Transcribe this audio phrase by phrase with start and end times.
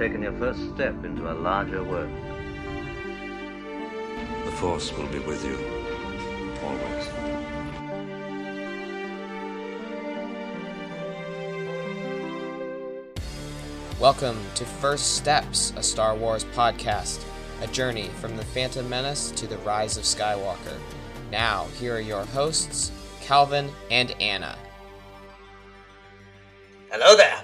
[0.00, 2.10] taken your first step into a larger world.
[4.46, 5.58] The Force will be with you.
[6.64, 7.06] Always.
[14.00, 17.22] Welcome to First Steps, a Star Wars podcast,
[17.60, 20.78] a journey from the Phantom Menace to the rise of Skywalker.
[21.30, 22.90] Now, here are your hosts,
[23.20, 24.56] Calvin and Anna.
[26.90, 27.42] Hello there.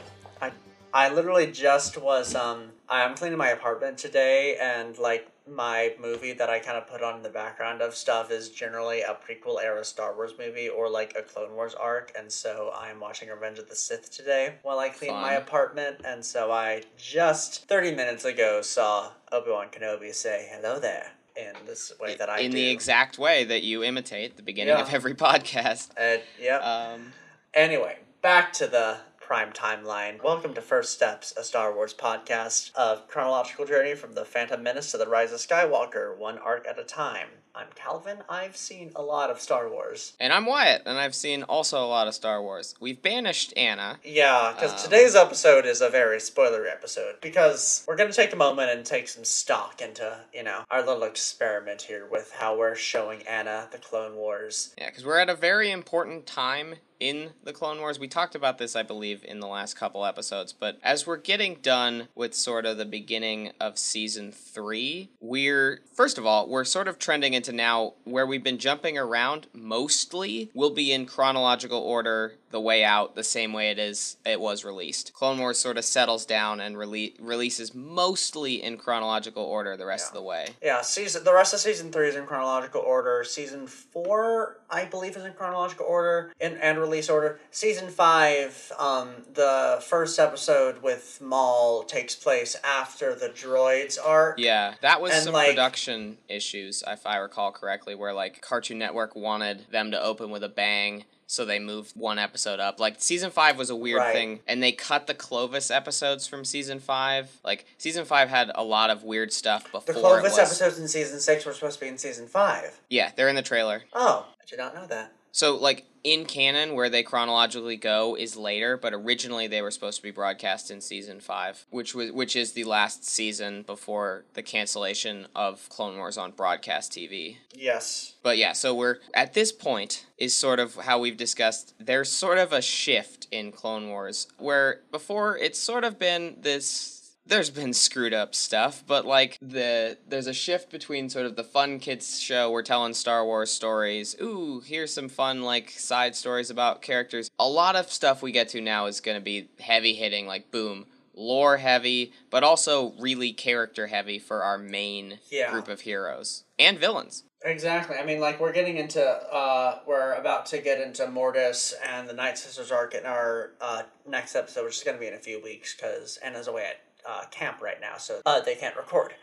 [0.96, 6.48] I literally just was um I'm cleaning my apartment today and like my movie that
[6.50, 9.84] I kind of put on in the background of stuff is generally a prequel era
[9.84, 13.68] Star Wars movie or like a Clone Wars arc and so I'm watching Revenge of
[13.68, 18.62] the Sith today while I clean my apartment and so I just 30 minutes ago
[18.62, 22.56] saw Obi-Wan Kenobi say hello there in this way that I in do.
[22.56, 24.82] the exact way that you imitate the beginning Yeah.
[24.82, 25.90] of every podcast.
[26.00, 26.62] uh, yep.
[26.64, 27.12] Um,
[27.54, 30.22] Anyway, back to the prime timeline.
[30.22, 34.92] Welcome to First Steps, a Star Wars podcast of chronological journey from the Phantom Menace
[34.92, 37.26] to the Rise of Skywalker, one arc at a time.
[37.56, 38.18] I'm Calvin.
[38.28, 40.12] I've seen a lot of Star Wars.
[40.20, 42.74] and I'm Wyatt, and I've seen also a lot of Star Wars.
[42.80, 43.98] We've banished Anna.
[44.04, 47.14] Yeah, because Um, today's episode is a very spoilery episode.
[47.22, 50.84] Because we're going to take a moment and take some stock into, you know, our
[50.84, 54.74] little experiment here with how we're showing Anna the Clone Wars.
[54.76, 57.98] Yeah, because we're at a very important time in the Clone Wars.
[57.98, 61.56] We talked about this, I believe, in the last couple episodes, but as we're getting
[61.60, 66.88] done with sort of the beginning of season three, we're, first of all, we're sort
[66.88, 72.34] of trending into now where we've been jumping around mostly will be in chronological order
[72.50, 75.84] the way out the same way it is it was released clone wars sort of
[75.84, 80.08] settles down and rele- releases mostly in chronological order the rest Yeah.
[80.08, 83.24] of the way Yeah, season the rest of season three is in chronological order.
[83.24, 87.38] Season four, I believe, is in chronological order in and release order.
[87.50, 94.38] Season five, um, the first episode with Maul takes place after the droids arc.
[94.38, 98.78] Yeah, that was And, some like- production issues, if I recall correctly, where like Cartoon
[98.78, 102.78] Network wanted them to open with a bang, so they moved one episode up.
[102.80, 104.12] Like season five was a weird Right.
[104.12, 107.28] thing, and they cut the Clovis episodes from season five.
[107.44, 110.38] Like season five had a lot of weird stuff before The Clovis was.
[110.38, 112.78] episodes in season six were supposed to be in season five.
[112.88, 113.82] Yeah, they're in the trailer.
[113.92, 115.12] Oh, I did not know that.
[115.32, 119.96] So like in canon, where they chronologically go is later, but originally they were supposed
[119.96, 124.42] to be broadcast in season five, which was which is the last season before the
[124.42, 127.38] cancellation of Clone Wars on broadcast TV.
[127.52, 128.14] Yes.
[128.22, 131.74] But yeah, so we're at this point is sort of how we've discussed.
[131.80, 137.05] There's sort of a shift in Clone Wars where before it's sort of been this.
[137.28, 141.42] There's been screwed up stuff, but like the there's a shift between sort of the
[141.44, 142.50] fun kids show.
[142.50, 144.14] We're telling Star Wars stories.
[144.22, 147.28] Ooh, here's some fun like side stories about characters.
[147.38, 150.86] A lot of stuff we get to now is gonna be heavy hitting, like boom,
[151.14, 155.50] lore heavy, but also really character heavy for our main Yeah.
[155.50, 157.24] group of heroes and villains.
[157.44, 157.96] Exactly.
[157.96, 162.12] I mean, like we're getting into, uh, we're about to get into Mortis and the
[162.12, 165.18] Night Sisters arc in our uh, next episode, which is going to be in a
[165.18, 169.14] few weeks because Anna's away at uh, camp right now, so uh, they can't record.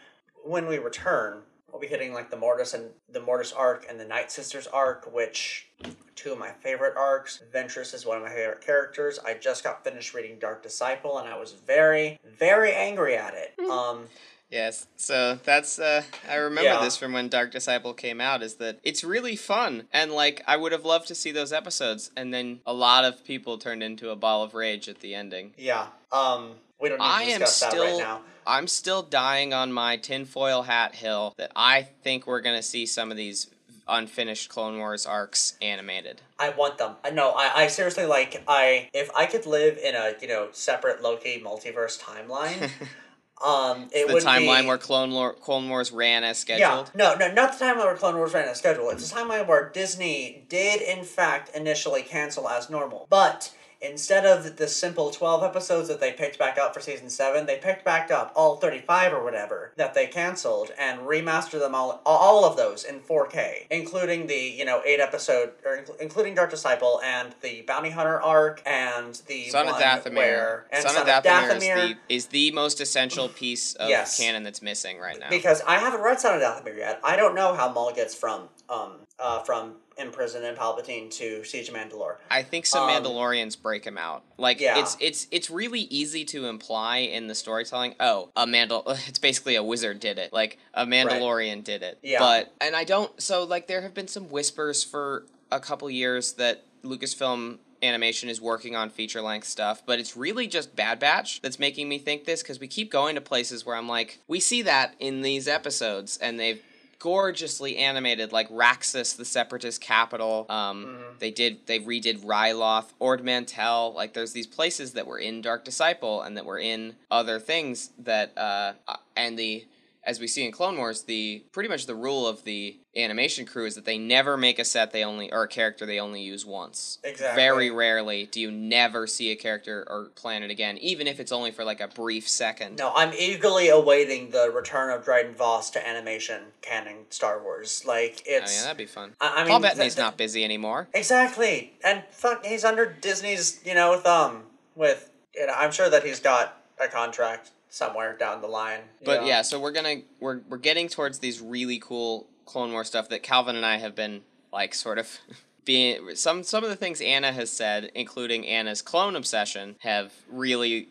[0.44, 4.06] When we return, we'll be hitting like the Mortis and the Mortis arc and the
[4.06, 5.68] Night Sisters arc, which
[6.16, 7.42] two of my favorite arcs.
[7.54, 9.20] Ventress is one of my favorite characters.
[9.26, 13.54] I just got finished reading Dark Disciple, and I was very, very angry at it.
[13.70, 14.08] Um,
[14.52, 16.84] Yes, so that's uh I remember Yeah.
[16.84, 20.58] this from when Dark Disciple came out is that it's really fun and like I
[20.58, 24.12] would have loved to see those episodes and then a lot of people turned into
[24.12, 25.56] a ball of rage at the ending.
[25.58, 25.88] yeah.
[26.12, 28.22] Um, we don't need to I am discuss that still right now.
[28.46, 33.10] I'm still dying on my tinfoil hat hill that I think we're gonna see some
[33.10, 33.50] of these
[33.88, 36.22] unfinished Clone Wars arcs animated.
[36.38, 36.96] I want them.
[37.14, 37.32] No.
[37.32, 38.44] I, I seriously like.
[38.48, 42.70] I if I could live in a you know separate Loki multiverse timeline,
[43.44, 46.38] um, it would be the would timeline be, where Clone, Lor- Clone Wars ran as
[46.38, 46.92] scheduled.
[46.94, 48.92] yeah, no, no, not the timeline where Clone Wars ran as scheduled.
[48.92, 54.56] It's the timeline where Disney did in fact initially cancel as normal, but instead of
[54.58, 58.10] the simple 12 episodes that they picked back up for season 7 they picked back
[58.12, 62.84] up all 35 or whatever that they canceled and remastered them all all of those
[62.84, 67.62] in 4k including the you know 8 episode or incl- including dark disciple and the
[67.64, 70.16] bounty hunter arc and the Son of Dathomir.
[70.16, 74.18] where and Son, of Dathomir, Is, the, is the most essential piece of Yes.
[74.18, 75.30] canon that's missing right now.
[75.30, 77.00] because I haven't read Son of Dathomir yet.
[77.04, 81.70] I don't know how Maul gets from um uh from imprisoned in Palpatine to Siege
[81.70, 82.16] of Mandalore.
[82.32, 84.24] I think some Um, Mandalorians break him out.
[84.38, 84.80] Like Yeah.
[84.80, 87.96] it's it's it's really easy to imply in the storytelling.
[88.00, 88.84] Oh, a Mandal.
[89.08, 90.34] It's basically a wizard did it.
[90.34, 92.00] Like a Mandalorian did it.
[92.02, 92.20] Yeah.
[92.20, 93.22] But and I don't.
[93.22, 98.40] So like there have been some whispers for a couple years that Lucasfilm Animation is
[98.42, 102.24] working on feature length stuff, but it's really just Bad Batch that's making me think
[102.24, 105.50] this because we keep going to places where I'm like, we see that in these
[105.50, 106.62] episodes, and they've
[107.04, 110.46] gorgeously animated like Raxus, the Separatist capital.
[110.48, 113.92] Um, They did they redid Ryloth, Ord Mantell.
[113.94, 117.90] Like there's these places that were in Dark Disciple and that were in other things
[118.00, 119.66] that uh, uh, and the
[120.06, 123.66] as we see in Clone Wars, the pretty much the rule of the animation crew
[123.66, 126.46] is that they never make a set they only or a character they only use
[126.46, 127.00] once.
[127.04, 127.42] Exactly.
[127.42, 131.52] Very rarely do you never see a character or planet again, even if it's only
[131.52, 132.78] for like a brief second.
[132.78, 137.84] No, I'm eagerly awaiting the return of Dryden Voss to animation canon Star Wars.
[137.86, 138.52] Like it's.
[138.52, 139.14] Oh yeah, that'd be fun.
[139.22, 140.88] I- I Paul mean, Bettany's th- not busy anymore.
[140.94, 144.44] exactly, and fuck, he's under Disney's you know thumb
[144.76, 145.10] with.
[145.36, 148.82] You know, I'm sure that he's got a contract somewhere down the line.
[149.04, 149.28] But know?
[149.28, 153.24] yeah, so we're gonna we're we're getting towards these really cool Clone War stuff that
[153.24, 154.22] Calvin and I have been
[154.52, 155.10] like sort of
[155.66, 160.90] being some some of the things Anna has said, including Anna's clone obsession, have really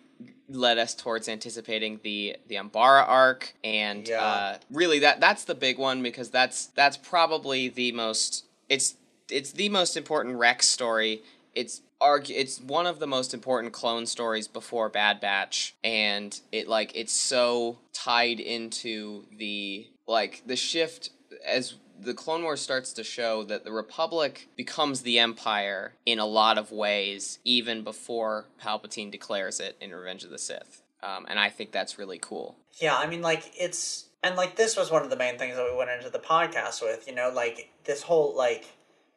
[0.49, 4.25] led us towards anticipating the the Umbara arc and Yeah.
[4.25, 8.97] uh, really that that's the big one because that's that's probably the most it's
[9.31, 11.23] it's the most important Rex story.
[11.55, 16.69] It's argu- it's one of the most important clone stories before Bad Batch and it
[16.69, 21.11] like it's so tied into the like the shift
[21.47, 26.27] as the Clone Wars starts to show that the Republic becomes the Empire in a
[26.27, 30.83] lot of ways, even before Palpatine declares it in Revenge of the Sith.
[31.03, 32.57] Um, and I think that's really cool.
[32.81, 34.07] Yeah, I mean, like, it's.
[34.25, 36.81] And, like, this was one of the main things that we went into the podcast
[36.81, 38.67] with, you know, like, this whole, like,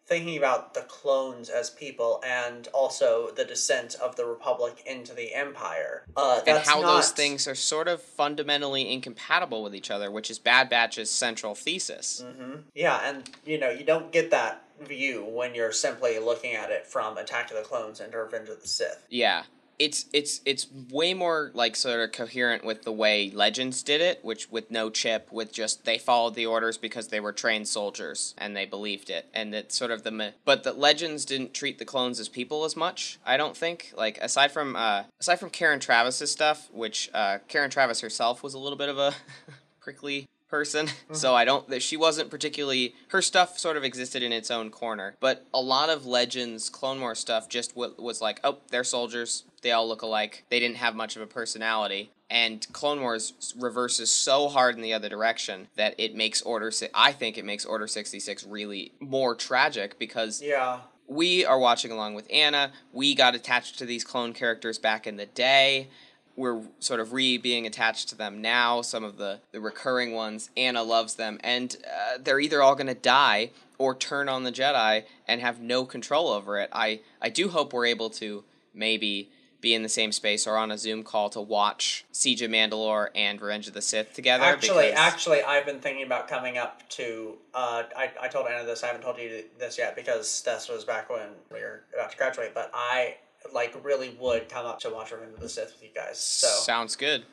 [0.06, 5.34] thinking about the clones as people and also the descent of the Republic into the
[5.34, 6.06] Empire.
[6.16, 10.38] Uh, and how those things are sort of fundamentally incompatible with each other, which is
[10.38, 12.24] Bad Batch's central thesis.
[12.24, 12.64] Mhm.
[12.76, 16.86] Yeah, and, you know, you don't get that view when you're simply looking at it
[16.86, 19.06] from Attack of the Clones and Revenge of the Sith.
[19.10, 19.44] Yeah.
[19.78, 24.24] It's it's it's way more like sort of coherent with the way Legends did it,
[24.24, 28.34] which with no chip, with just they followed the orders because they were trained soldiers
[28.38, 31.86] and they believed it, and it's sort of the but the Legends didn't treat the
[31.86, 33.20] clones as people as much.
[33.26, 37.70] I don't think like aside from uh aside from Karen Traviss's stuff, which uh Karen
[37.70, 39.14] Traviss herself was a little bit of a
[39.82, 41.38] prickly person so mm-hmm.
[41.38, 45.16] i don't that she wasn't particularly her stuff sort of existed in its own corner
[45.20, 49.44] but a lot of legends clone wars stuff just w- was like oh they're soldiers
[49.64, 54.12] they all look alike they didn't have much of a personality and clone wars reverses
[54.12, 57.66] so hard in the other direction that it makes order si- i think it makes
[57.66, 60.80] order 66 really more tragic because Yeah.
[61.08, 62.72] we are watching along with Anna.
[62.92, 65.90] We got attached to these clone characters back in the day.
[66.36, 70.50] We're sort of re being attached to them now, some of the, the recurring ones.
[70.58, 74.52] Anna loves them, and uh, they're either all going to die or turn on the
[74.52, 76.70] Jedi and have no control over it.
[76.72, 78.44] I, I do hope we're able to
[78.74, 79.30] maybe
[79.62, 83.08] be in the same space or on a Zoom call to watch Siege of Mandalore
[83.16, 84.44] and Revenge of the Sith together.
[84.44, 87.36] Actually, because- actually, I've been thinking about coming up to.
[87.54, 88.84] Uh, I, I told Anna this.
[88.84, 92.18] I haven't told you this yet because this was back when we were about to
[92.18, 92.54] graduate.
[92.54, 93.16] But I
[93.54, 96.20] like really would come up to watch Revenge of the Sith with you guys.
[96.20, 97.24] So sounds good.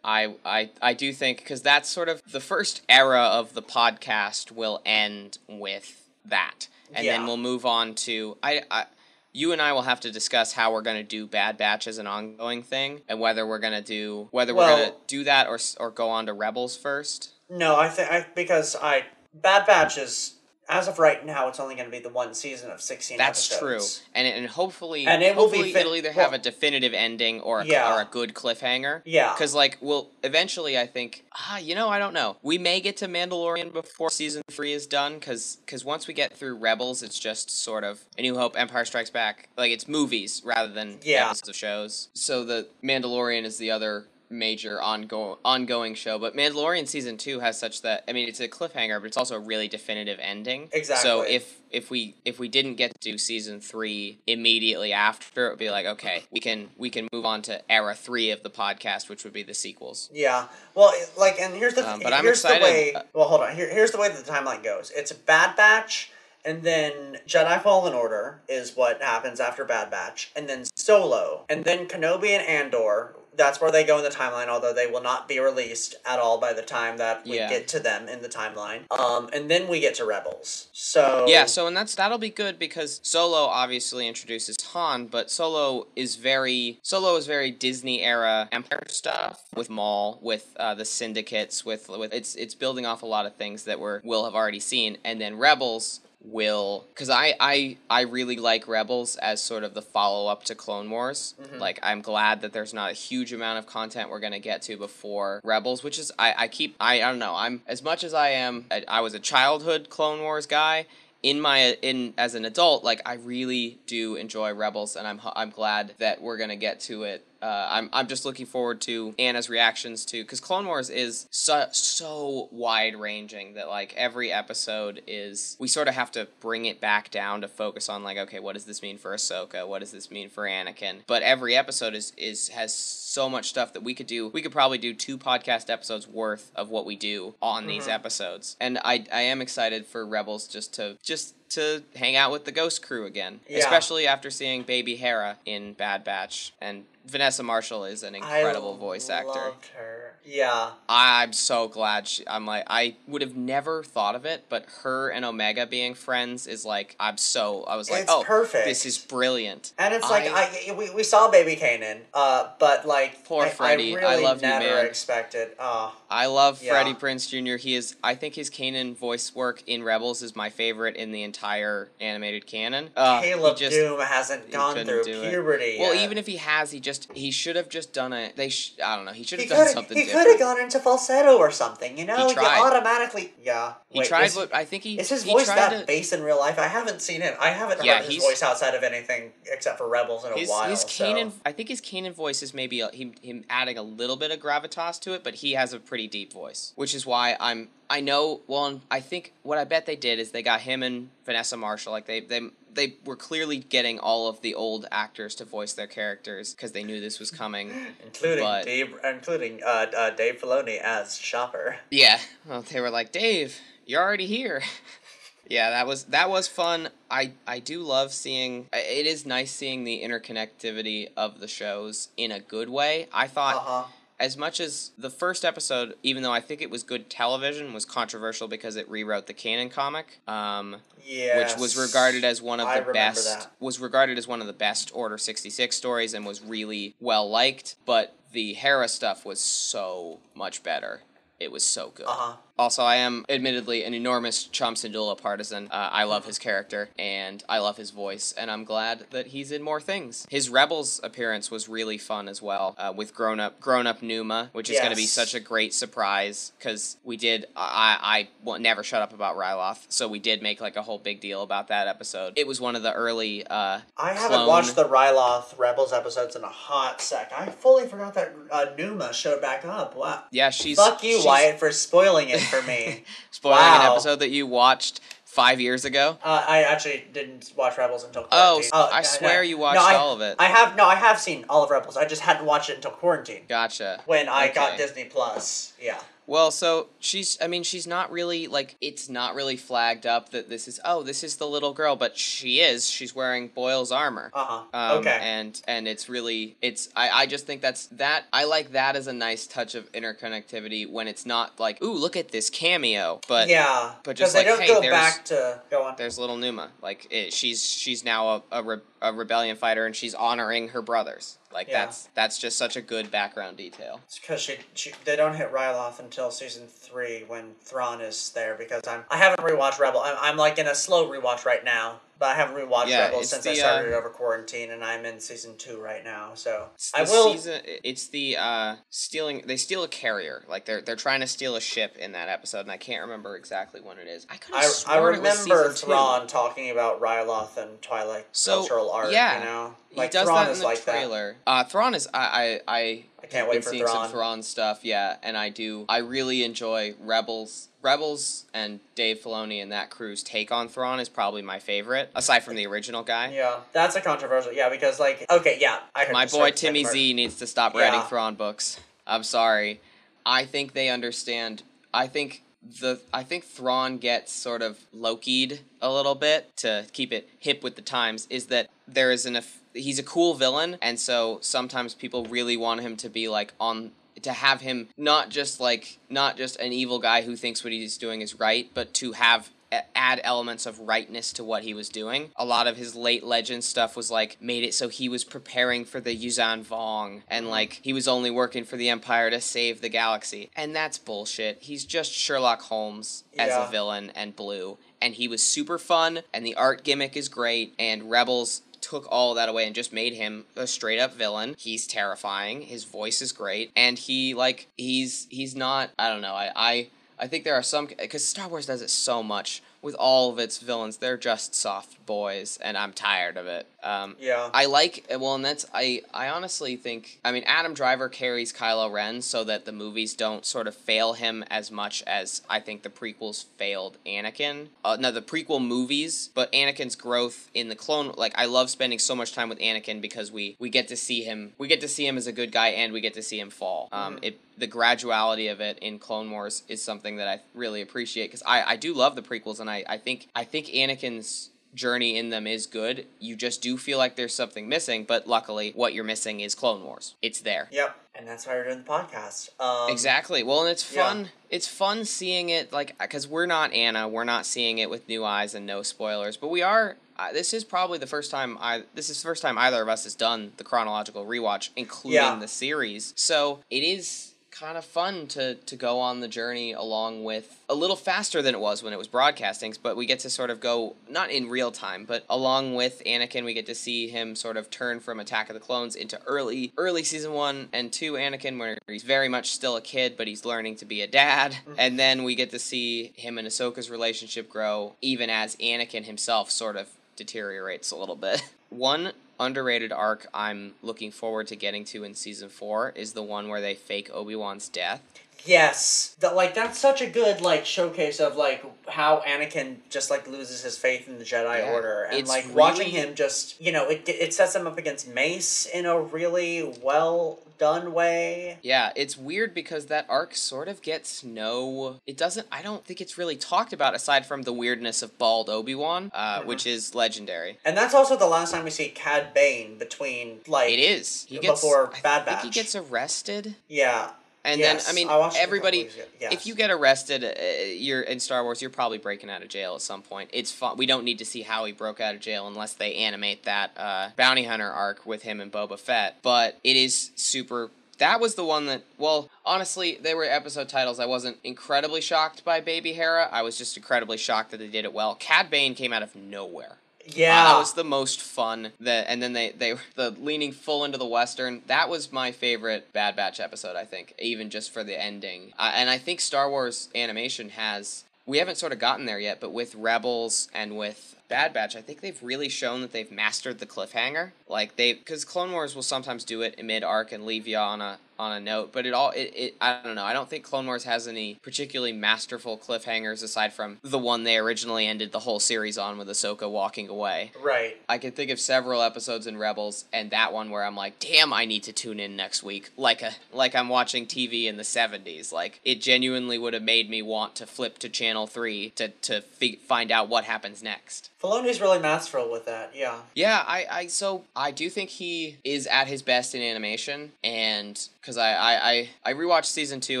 [0.04, 4.52] I I I do think because that's sort of the first era of the podcast
[4.52, 7.16] will end with that, and Yeah.
[7.18, 8.62] then we'll move on to I.
[8.70, 8.86] I
[9.34, 11.98] you and I will have to discuss how we're going to do Bad Batch as
[11.98, 15.46] an ongoing thing, and whether we're going to do whether we're going to do that
[15.48, 17.32] or or go on to Rebels first.
[17.50, 19.04] no, I think I because I
[19.34, 20.36] Bad Batch is
[20.68, 23.16] as of right now it's only going to be the one season of sixteen.
[23.18, 23.98] That's episodes.
[23.98, 26.42] true, and and hopefully, And it will be hopefully fin- it'll either have well- a
[26.42, 27.94] definitive ending or a, Yeah.
[27.96, 29.02] or a good cliffhanger.
[29.04, 29.32] Yeah.
[29.32, 32.36] because like, well, eventually, I think, ah, you know, I don't know.
[32.42, 36.56] We may get to Mandalorian before season three is done, because once we get through
[36.56, 40.72] Rebels, it's just sort of A New Hope, Empire Strikes Back, like it's movies rather
[40.72, 41.26] than Yeah.
[41.26, 42.08] episodes of shows.
[42.14, 47.58] So the Mandalorian is the other major ongoing ongoing show but mandalorian season two has
[47.58, 51.08] such that i mean it's a cliffhanger but it's also a really definitive ending Exactly.
[51.08, 55.50] so if if we if we didn't get to do season three immediately after, it
[55.50, 58.48] would be like okay, we can we can move on to era three of the
[58.48, 60.08] podcast, which would be the sequels.
[60.10, 60.46] Yeah.
[60.74, 62.62] Well, like, and here's the Um, but I'm here's excited.
[62.62, 62.94] the way.
[63.12, 63.54] Well, hold on.
[63.54, 64.90] Here, here's the way that the timeline goes.
[64.96, 66.10] It's Bad Batch,
[66.42, 71.64] and then Jedi Fallen Order is what happens after Bad Batch, and then Solo, and
[71.66, 73.14] then Kenobi and Andor.
[73.38, 76.38] That's where they go in the timeline, although they will not be released at all
[76.38, 77.48] by the time that we Yeah.
[77.48, 78.82] get to them in the timeline.
[78.90, 80.66] Um, and then we get to Rebels.
[80.72, 85.86] So Yeah, so and that's that'll be good because Solo obviously introduces Han, but Solo
[85.94, 91.64] is very Solo is very Disney era Empire stuff with Maul, with uh, the syndicates,
[91.64, 94.60] with with it's it's building off a lot of things that we're will have already
[94.60, 99.74] seen, and then Rebels will because I, I I really like Rebels as sort of
[99.74, 101.34] the follow up to Clone Wars.
[101.40, 101.58] Mm-hmm.
[101.58, 104.76] Like I'm glad that there's not a huge amount of content we're gonna get to
[104.76, 108.14] before Rebels, which is I, I keep I, I don't know I'm as much as
[108.14, 110.86] I am I, I was a childhood Clone Wars guy
[111.22, 115.50] in my in as an adult like I really do enjoy Rebels and I'm I'm
[115.50, 119.48] glad that we're gonna get to it uh, I'm I'm just looking forward to Anna's
[119.48, 125.56] reactions to because Clone Wars is so so wide ranging that like every episode is
[125.58, 128.54] we sort of have to bring it back down to focus on like okay what
[128.54, 129.66] does this mean for Ahsoka?
[129.66, 131.02] What does this mean for Anakin?
[131.06, 134.28] But every episode is is has so much stuff that we could do.
[134.28, 138.56] We could probably do two podcast episodes worth of what we do on these episodes.
[138.60, 142.52] And I I am excited for Rebels just to just to hang out with the
[142.52, 143.58] Ghost Crew again, Yeah.
[143.58, 146.52] especially after seeing Baby Hera in Bad Batch.
[146.60, 149.28] And Vanessa Marshall is an incredible I voice actor.
[149.28, 150.12] Loved her.
[150.26, 150.72] Yeah.
[150.90, 152.22] I'm so glad she.
[152.28, 156.46] I'm like I would have never thought of it, but her and Omega being friends
[156.46, 157.64] is like I'm so.
[157.64, 158.66] I was like, It's oh, perfect.
[158.66, 159.72] this is brilliant.
[159.78, 163.48] And it's like I- I, we, we saw Baby Kanan, uh, but like Poor I,
[163.48, 163.96] Freddie.
[163.96, 164.84] I I really love you, never man.
[164.86, 165.48] expected.
[165.58, 166.72] Oh, I love Yeah.
[166.72, 167.56] Freddie Prinze Jr.
[167.56, 167.96] He is.
[168.04, 172.46] I think his Kanan voice work in Rebels is my favorite in the entire animated
[172.46, 172.90] canon.
[172.96, 175.76] Uh, Caleb just- Dume hasn't gone through puberty.
[175.78, 176.04] Well, yet.
[176.04, 178.36] even if he has, he just he should have just done it.
[178.36, 179.12] They sh- I don't know.
[179.12, 181.98] He should have done something he could have gone into falsetto or something.
[181.98, 182.58] You know, He tried.
[182.58, 183.74] You automatically yeah.
[183.90, 186.12] He Wait, tried, Is, but I think he is his he voice that to, bass
[186.12, 186.58] in real life?
[186.58, 187.34] I haven't seen him.
[187.40, 190.48] I haven't Yeah, heard his voice outside of anything except for Rebels in a his
[190.50, 190.68] while.
[190.68, 194.16] his so- I think his Kanan voice is maybe a, him him adding a little
[194.16, 197.36] bit of gravitas to it, but he has a pretty deep voice, which is why
[197.40, 197.68] I'm.
[197.90, 198.40] I know.
[198.46, 201.92] Well, I think what I bet they did is they got him and Vanessa Marshall.
[201.92, 202.40] Like they they
[202.74, 206.84] they were clearly getting all of the old actors to voice their characters because they
[206.84, 207.72] knew this was coming.
[208.04, 211.76] including but- Dave, including uh, uh, Dave Filoni as Chopper.
[211.90, 212.18] Yeah.
[212.46, 214.62] Well, they were like, Dave, you're already here.
[215.48, 216.90] yeah, that was that was fun.
[217.10, 218.66] I I do love seeing.
[218.72, 223.08] It is nice seeing the interconnectivity of the shows in a good way.
[223.12, 223.56] I thought.
[223.56, 223.84] Uh huh.
[224.20, 227.84] As much as the first episode, even though I think it was good television, was
[227.84, 231.38] controversial because it rewrote the canon comic, um, Yeah.
[231.38, 233.52] which was regarded as one of I the best that.
[233.60, 237.76] was regarded as one of the best Order 66 stories and was really well liked,
[237.86, 241.02] but the Hera stuff was so much better.
[241.38, 242.06] It was so good.
[242.06, 242.36] Uh huh.
[242.58, 245.68] Also, I am admittedly an enormous Cham Syndulla partisan.
[245.70, 249.52] Uh, I love his character and I love his voice, and I'm glad that he's
[249.52, 250.26] in more things.
[250.28, 254.50] His Rebels appearance was really fun as well, uh, with grown up grown up Numa,
[254.52, 257.46] which is going to be such a great surprise because we did.
[257.54, 260.98] I I will never shut up about Ryloth, so we did make like a whole
[260.98, 262.32] big deal about that episode.
[262.36, 263.46] It was one of the early.
[263.46, 267.32] Uh, I haven't clone- watched the Ryloth Rebels episodes in a hot sec.
[267.36, 269.96] I fully forgot that uh, Numa showed back up.
[269.96, 270.24] Wow.
[270.32, 273.04] Yeah, she's Fuck you, she's Wyatt, for spoiling it for me.
[273.30, 276.18] Spoiling an episode that you watched five years ago.
[276.24, 278.70] uh, I actually didn't watch Rebels until Oh, quarantine.
[278.98, 279.48] I swear no.
[279.48, 280.36] you watched No, I- all of it.
[280.38, 281.96] I have no, I have seen all of Rebels.
[281.96, 284.00] I just hadn't watched it until quarantine Gotcha.
[284.06, 285.74] when I got Disney Plus.
[285.80, 286.00] Yeah.
[286.28, 290.50] Well, so she's, I mean, she's not really, like, it's not really flagged up that
[290.50, 292.88] this is, oh, this is the little girl, but she is.
[292.88, 294.30] She's wearing Boil's armor.
[294.34, 294.62] Uh huh.
[294.74, 295.18] Um, okay.
[295.22, 299.06] And and it's really it's I, I just think that's that I like that as
[299.06, 303.48] a nice touch of interconnectivity when it's not like ooh look at this cameo but
[303.48, 303.92] yeah.
[304.04, 305.94] But just they like, don't hey, go there's- back to go on.
[305.96, 309.94] there's little Numa like it, she's she's now a, a, re, a rebellion fighter and
[309.94, 311.38] she's honoring her brothers.
[311.52, 311.84] Like Yeah.
[311.86, 314.00] that's that's just such a good background detail.
[314.06, 318.54] It's because she, she they don't hit Ryloth until season three when Thrawn is there
[318.54, 320.00] because I'm I haven't rewatched Rebel.
[320.00, 323.30] I'm, I'm like in a slow rewatch right now but I haven't rewatched Yeah, Rebels
[323.30, 326.32] since the, I started uh, it over quarantine and I'm in season two right now
[326.34, 329.42] so I will Season, it's the uh, stealing.
[329.46, 330.44] They steal a carrier.
[330.48, 333.36] Like they're theyey're trying to steal a ship in that episode, and I can't remember
[333.36, 334.26] exactly when it is.
[334.30, 335.86] I could I, I sworn it was remember two.
[335.86, 340.24] Thrawn talking about Ryloth and Twilight So, cultural art yeah, you know He like does
[340.26, 341.36] Thrawn that is in the like that trailer.
[341.46, 344.04] Uh, Thrawn is I I I, I can't wait been for seeing Thrawn.
[344.04, 344.80] some Thrawn stuff.
[344.84, 345.84] Yeah, and I do.
[345.88, 347.67] I really enjoy Rebels.
[347.82, 352.40] Rebels and Dave Filoni and that crew's take on Thrawn is probably my favorite, aside
[352.44, 353.30] from the original guy.
[353.32, 357.12] yeah that's a controversial yeah because like okay yeah I heard My boy Timmy Z
[357.14, 358.06] needs to stop writing Yeah.
[358.06, 358.80] Thrawn books.
[359.06, 359.80] I'm sorry.
[360.26, 361.62] I think they understand.
[361.94, 362.42] I think
[362.80, 367.62] the I think Thrawn gets sort of Loki'd a little bit to keep it hip
[367.62, 368.26] with the times.
[368.28, 369.38] Is that there is an
[369.72, 373.92] he's a cool villain, and so sometimes people really want him to be like on
[374.22, 377.98] to have him not just like not just an evil guy who thinks what he's
[377.98, 379.50] doing is right, but to have
[379.94, 382.30] add elements of rightness to what he was doing.
[382.36, 385.84] A lot of his late legend stuff was like made it so he was preparing
[385.84, 389.82] for the Yuuzhan Vong and like he was only working for the Empire to save
[389.82, 390.48] the galaxy.
[390.56, 391.58] And that's bullshit.
[391.60, 393.68] He's just Sherlock Holmes as Yeah.
[393.68, 394.78] a villain and blue.
[395.02, 399.34] And he was super fun and the art gimmick is great and Rebels took all
[399.34, 401.54] that away and just made him a straight up villain.
[401.58, 402.62] He's terrifying.
[402.62, 405.90] His voice is great, and he like he's he's not.
[405.98, 406.34] I don't know.
[406.34, 409.94] I I I think there are some because Star Wars does it so much with
[409.94, 410.96] all of its villains.
[410.98, 413.66] They're just soft boys, and I'm tired of it.
[413.82, 414.50] Um, Yeah.
[414.52, 416.02] I like well, and that's I.
[416.12, 417.20] I honestly think.
[417.24, 421.12] I mean, Adam Driver carries Kylo Ren so that the movies don't sort of fail
[421.12, 424.68] him as much as I think the prequels failed Anakin.
[424.84, 428.12] Uh, no, the prequel movies, but Anakin's growth in the clone.
[428.16, 431.22] Like, I love spending so much time with Anakin because we we get to see
[431.22, 431.52] him.
[431.56, 433.50] We get to see him as a good guy, and we get to see him
[433.50, 433.88] fall.
[433.92, 438.26] Um, it the graduality of it in Clone Wars is something that I really appreciate
[438.26, 442.16] because I I do love the prequels, and I I think I think Anakin's journey
[442.16, 443.06] in them is good.
[443.20, 446.82] You just do feel like there's something missing, but luckily, what you're missing is Clone
[446.82, 447.14] Wars.
[447.22, 447.68] It's there.
[447.70, 447.96] Yep.
[448.14, 449.50] And that's why we're doing the podcast.
[449.60, 450.42] Um, Exactly.
[450.42, 451.06] Well, and it's yeah.
[451.06, 451.28] fun.
[451.50, 454.08] It's fun seeing it like because we're not Anna.
[454.08, 456.36] We're not seeing it with new eyes and no spoilers.
[456.36, 456.96] But we are.
[457.16, 458.84] Uh, this is probably the first time I.
[458.94, 462.38] This is the first time either of us has done the chronological rewatch, including Yeah.
[462.40, 463.12] the series.
[463.16, 467.74] So it is kind of fun to to go on the journey along with a
[467.74, 470.58] little faster than it was when it was broadcasting but we get to sort of
[470.58, 474.56] go not in real time but along with Anakin we get to see him sort
[474.56, 478.58] of turn from Attack of the Clones into early early season 1 and 2 Anakin
[478.58, 481.52] where he's very much still a kid but he's learning to be a dad.
[481.52, 481.74] Mm-hmm.
[481.78, 486.50] And then we get to see him and Ahsoka's relationship grow even as Anakin himself
[486.50, 488.42] sort of deteriorates a little bit.
[488.70, 493.48] One underrated arc I'm looking forward to getting to in season four is the one
[493.48, 495.02] where they fake Obi Wan's death.
[495.44, 500.28] Yes, that like that's such a good like showcase of like how Anakin just like
[500.28, 503.72] loses his faith in the Jedi Yeah, Order, and it's like watching him just you
[503.72, 508.58] know it it sets him up against Mace in a really well done way.
[508.62, 511.96] Yeah, it's weird because that arc sort of gets no.
[512.06, 512.46] It doesn't.
[512.50, 516.10] I don't think it's really talked about aside from the weirdness of bald Obi Wan,
[516.14, 517.58] uh, which is legendary.
[517.64, 521.26] And that's also the last time we see Cad Bane between like It is.
[521.28, 523.56] He gets Before I Bad think he gets arrested.
[523.68, 524.10] Yeah,
[524.48, 525.90] And Yes, then, I mean, I watched it a couple everybody.
[526.20, 526.32] Yes.
[526.32, 528.62] If you get arrested, uh, you're in Star Wars.
[528.62, 530.30] You're probably breaking out of jail at some point.
[530.32, 530.78] It's fun.
[530.78, 533.72] We don't need to see how he broke out of jail unless they animate that
[533.76, 536.16] uh, bounty hunter arc with him and Boba Fett.
[536.22, 537.70] But it is super.
[537.98, 538.84] That was the one that.
[538.96, 540.98] Well, honestly, they were episode titles.
[540.98, 543.28] I wasn't incredibly shocked by Baby Hera.
[543.30, 545.14] I was just incredibly shocked that they did it well.
[545.14, 546.76] Cad Bane came out of nowhere.
[547.14, 548.72] Yeah, Uh, that was the most fun.
[548.80, 551.62] That and then they they the leaning full into the western.
[551.66, 553.76] That was my favorite Bad Batch episode.
[553.76, 555.52] I think even just for the ending.
[555.58, 558.04] Uh, and I think Star Wars animation has.
[558.26, 561.80] We haven't sort of gotten there yet, but with Rebels and with Bad Batch, I
[561.80, 564.32] think they've really shown that they've mastered the cliffhanger.
[564.48, 567.56] Like they, because Clone Wars will sometimes do it in mid arc and leave you
[567.56, 570.04] on a on a note, but it all it, it I don't know.
[570.04, 574.36] I don't think Clone Wars has any particularly masterful cliffhangers aside from the one they
[574.36, 577.32] originally ended the whole series on with Ahsoka walking away.
[577.42, 577.76] right.
[577.88, 581.32] I can think of several episodes in Rebels and that one where I'm like, damn,
[581.32, 584.62] I need to tune in next week, like a like I'm watching TV in the
[584.62, 585.32] '70s.
[585.32, 589.20] Like it genuinely would have made me want to flip to channel three to to
[589.20, 591.10] fi- find out what happens next.
[591.22, 592.70] Filoni's really masterful with that.
[592.74, 597.12] Yeah, Yeah, I, I so I do think he is at his best in animation,
[597.24, 600.00] and because I, I, I I rewatched season two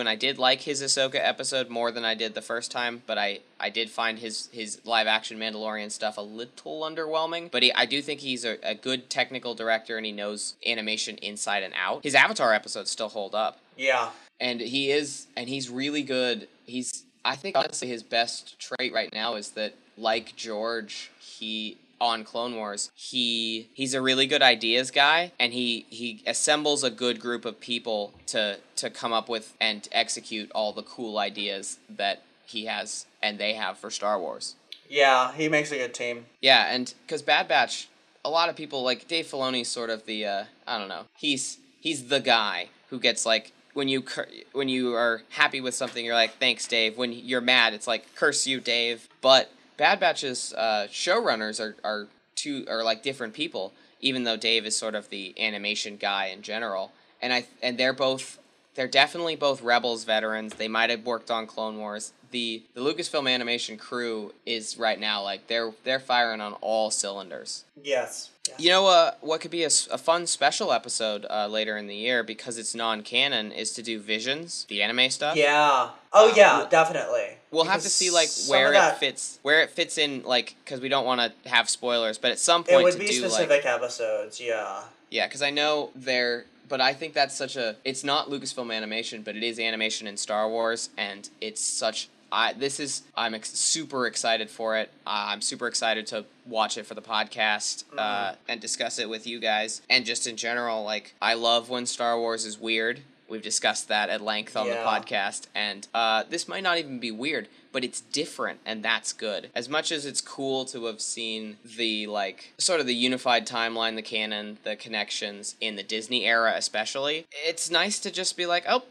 [0.00, 3.16] and I did like his Ahsoka episode more than I did the first time, but
[3.16, 7.50] I I did find his his live action Mandalorian stuff a little underwhelming.
[7.50, 11.16] But he, I do think he's a, a good technical director and he knows animation
[11.18, 12.02] inside and out.
[12.02, 17.04] His Avatar episodes still hold up yeah, and he is and he's really good he's
[17.24, 22.54] i think honestly his best trait right now is that like george he on clone
[22.54, 27.44] wars he he's a really good ideas guy and he he assembles a good group
[27.44, 32.66] of people to to come up with and execute all the cool ideas that he
[32.66, 34.56] has and they have for star wars
[34.88, 35.32] yeah.
[35.32, 36.26] He makes a good team.
[36.40, 37.88] yeah, and because Bad Batch,
[38.24, 41.04] a lot of people like Dave Filoni's sort of the uh, I don't know.
[41.16, 45.74] He's he's the guy who gets like when you cur- when you are happy with
[45.74, 46.96] something, you're like thanks Dave.
[46.96, 49.08] When you're mad, it's like curse you Dave.
[49.20, 53.72] But Bad Batch's uh, showrunners are are two are like different people.
[54.00, 57.92] Even though Dave is sort of the animation guy in general, and I and they're
[57.92, 58.38] both
[58.74, 60.54] they're definitely both Rebels veterans.
[60.54, 62.12] They might have worked on Clone Wars.
[62.30, 67.64] The the Lucasfilm animation crew is right now like they're they're firing on all cylinders.
[67.82, 68.30] Yes.
[68.48, 68.58] yes.
[68.58, 72.22] You know uh, what could be a fun special episode uh, later in the year
[72.24, 75.36] because it's non-canon is to do Visions, the anime stuff.
[75.36, 75.90] Yeah.
[76.12, 77.36] Oh Um, yeah, we'll- definitely.
[77.52, 80.80] We'll have to see like where of it fits, where it fits in, like because
[80.80, 83.30] we don't want to have spoilers, but at some point It would be do like
[83.30, 84.40] specific episodes.
[84.40, 84.82] Yeah.
[85.10, 87.76] yeah, because I know they're, but I think that's such a.
[87.84, 92.08] It's not Lucasfilm animation, but it is animation in Star Wars, and it's such.
[92.32, 94.90] I this is I'm ex- super excited for it.
[95.06, 98.36] Uh, I'm super excited to watch it for the podcast uh, Mm-hmm.
[98.48, 102.18] and discuss it with you guys, and just in general, like I love when Star
[102.18, 103.00] Wars is weird.
[103.28, 104.74] We've discussed that at length on Yeah.
[104.82, 109.12] the podcast, and uh, this might not even be weird, but it's different, and that's
[109.12, 109.50] good.
[109.52, 113.96] As much as it's cool to have seen the like sort of the unified timeline,
[113.96, 118.64] the canon, the connections in the Disney era, especially, it's nice to just be like,
[118.68, 118.84] oh,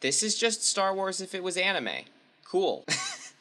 [0.00, 2.06] this is just Star Wars if it was anime.
[2.52, 2.84] Cool.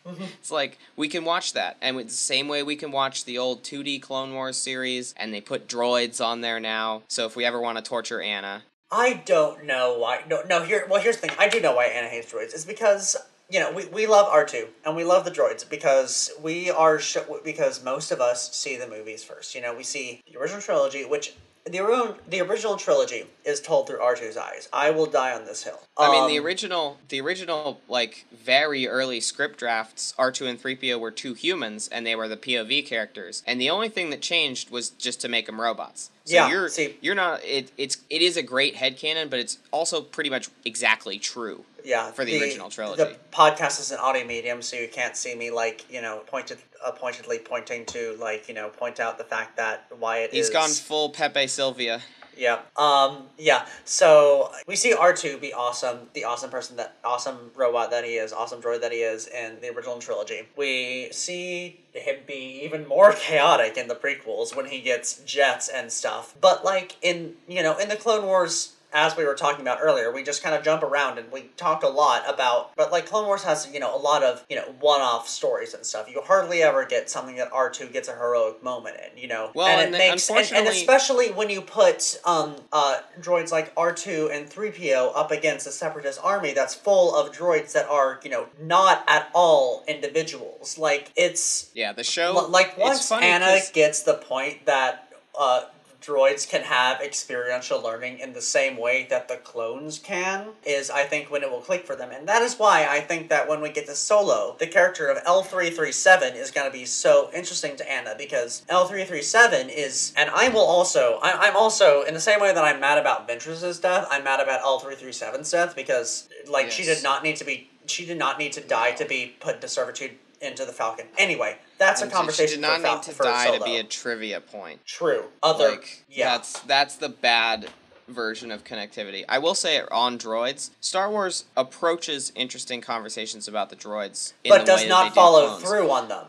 [0.40, 3.38] It's like we can watch that, and it's the same way we can watch the
[3.38, 7.04] old 2D Clone Wars series, and they put droids on there now.
[7.08, 10.24] So if we ever want to torture Anna, I don't know why.
[10.28, 10.64] No, no.
[10.64, 11.38] Here, well, here's the thing.
[11.40, 12.54] I do know why Anna hates droids.
[12.54, 13.16] It's because
[13.50, 17.00] you know we, we love R two and we love the droids because we are
[17.00, 19.54] sh- because most of us see the movies first.
[19.54, 23.88] You know, we see the original trilogy, which the original the original trilogy is told
[23.88, 24.70] through R 2s eyes.
[24.74, 25.80] I will die on this hill.
[25.98, 30.60] I mean, the Um, original, the original, like very early script drafts, R two and
[30.60, 33.44] three PO were two humans, and they were the POV characters.
[33.46, 36.10] And the only thing that changed was just to make them robots.
[36.26, 37.44] So Yeah, you're see- you're not.
[37.44, 41.66] It, it's it is a great headcanon, but it's also pretty much exactly true.
[41.84, 43.04] yeah for the original trilogy.
[43.04, 46.60] The podcast is an audio medium, so you can't see me like you know pointed
[46.86, 50.54] uh, pointedly pointing to like you know point out the fact that Wyatt He's is
[50.54, 52.02] gone full Pepe Silvia.
[52.38, 52.60] Yeah.
[52.78, 53.24] Um.
[53.38, 53.66] Yeah.
[53.86, 58.12] So we see R two be awesome, the awesome person that awesome robot that he
[58.12, 60.44] is, awesome droid that he is in the original trilogy.
[60.58, 65.92] We see him be even more chaotic in the prequels when he gets jets and
[65.92, 66.36] stuff.
[66.40, 68.74] But like in you know in the Clone Wars.
[68.94, 71.84] As we were talking about earlier, we just kind of jump around and we talk
[71.84, 74.66] a lot about, but like Clone Wars has, you know, a lot of, you know,
[74.80, 76.10] one-off stories and stuff.
[76.10, 79.52] You hardly ever get something that R two gets a heroic moment in, you know.
[79.54, 83.74] Well, and, and it makes, and, and especially when you put um, uh, droids like
[83.76, 88.30] R2 and 3PO up against a separatist army that's full of droids that are, you
[88.30, 90.78] know, not at all individuals.
[90.78, 91.70] Like, it's.
[91.74, 92.48] Yeah, the show.
[92.50, 95.08] Like, once Anna 'cause- gets the point that.
[95.38, 95.62] Uh,
[96.02, 101.04] droids can have experiential learning in the same way that the clones can is i
[101.04, 102.10] think when it will click for them.
[102.12, 105.24] And that is why i think that when we get to solo the character of
[105.24, 110.62] l337 is going to be so interesting to anna because l337 is and i will
[110.62, 114.24] also I, i'm also in the same way that i'm mad about ventress's death i'm
[114.24, 118.40] mad about l337's death because like she did not need to be she did not
[118.40, 122.48] need to die to be put into servitude into the falcon anyway that's a conversation
[122.50, 123.58] She did not need to die solo.
[123.58, 124.86] to be a trivia point.
[124.86, 125.24] True.
[125.42, 125.70] Other.
[125.70, 126.30] like yeah.
[126.30, 127.70] that's that's the bad
[128.08, 129.24] version of connectivity.
[129.28, 134.60] I will say on droids, Star Wars approaches interesting conversations about the droids, in but
[134.60, 135.64] the does not do follow clones.
[135.64, 136.26] through on them.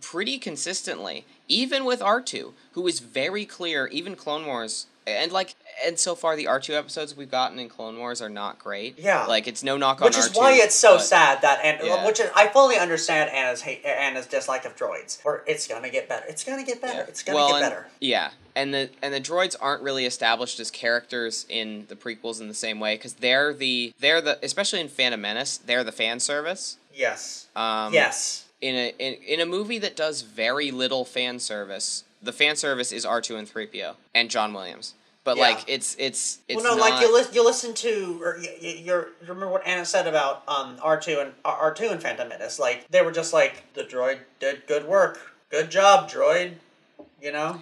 [0.00, 3.86] pretty consistently, even with R two, who is very clear.
[3.88, 4.86] Even Clone Wars.
[5.06, 8.28] And like, and so far the R two episodes we've gotten in Clone Wars are
[8.28, 8.98] not great.
[8.98, 9.26] Yeah.
[9.26, 11.78] like it's no knock on Which is R2, why it's so but- sad that and
[11.86, 12.06] Yeah.
[12.06, 15.18] which is, I fully understand Anna's hate Anna's dislike of droids.
[15.24, 16.24] Or it's gonna get better.
[16.28, 17.00] It's gonna get better.
[17.00, 17.04] Yeah.
[17.08, 17.86] It's gonna Well, get and- better.
[18.00, 22.48] Yeah, and the and the droids aren't really established as characters in the prequels in
[22.48, 26.20] the same way because they're the they're the especially in Phantom Menace they're the fan
[26.20, 26.76] service.
[26.94, 27.46] Yes.
[27.54, 28.44] Um, yes.
[28.62, 32.90] In a in, in a movie that does very little fan service, the fan service
[32.90, 34.94] is R two and three PO and John Williams.
[35.26, 35.42] But Yeah.
[35.42, 38.70] like it's it's it's well, no, not, like you listen, you listen to, or you,
[38.70, 42.60] you, remember what Anna said about um R two and R two and Phantom Menace.
[42.60, 46.52] Like they were just like the droid did good work, good job, droid.
[47.20, 47.60] You know.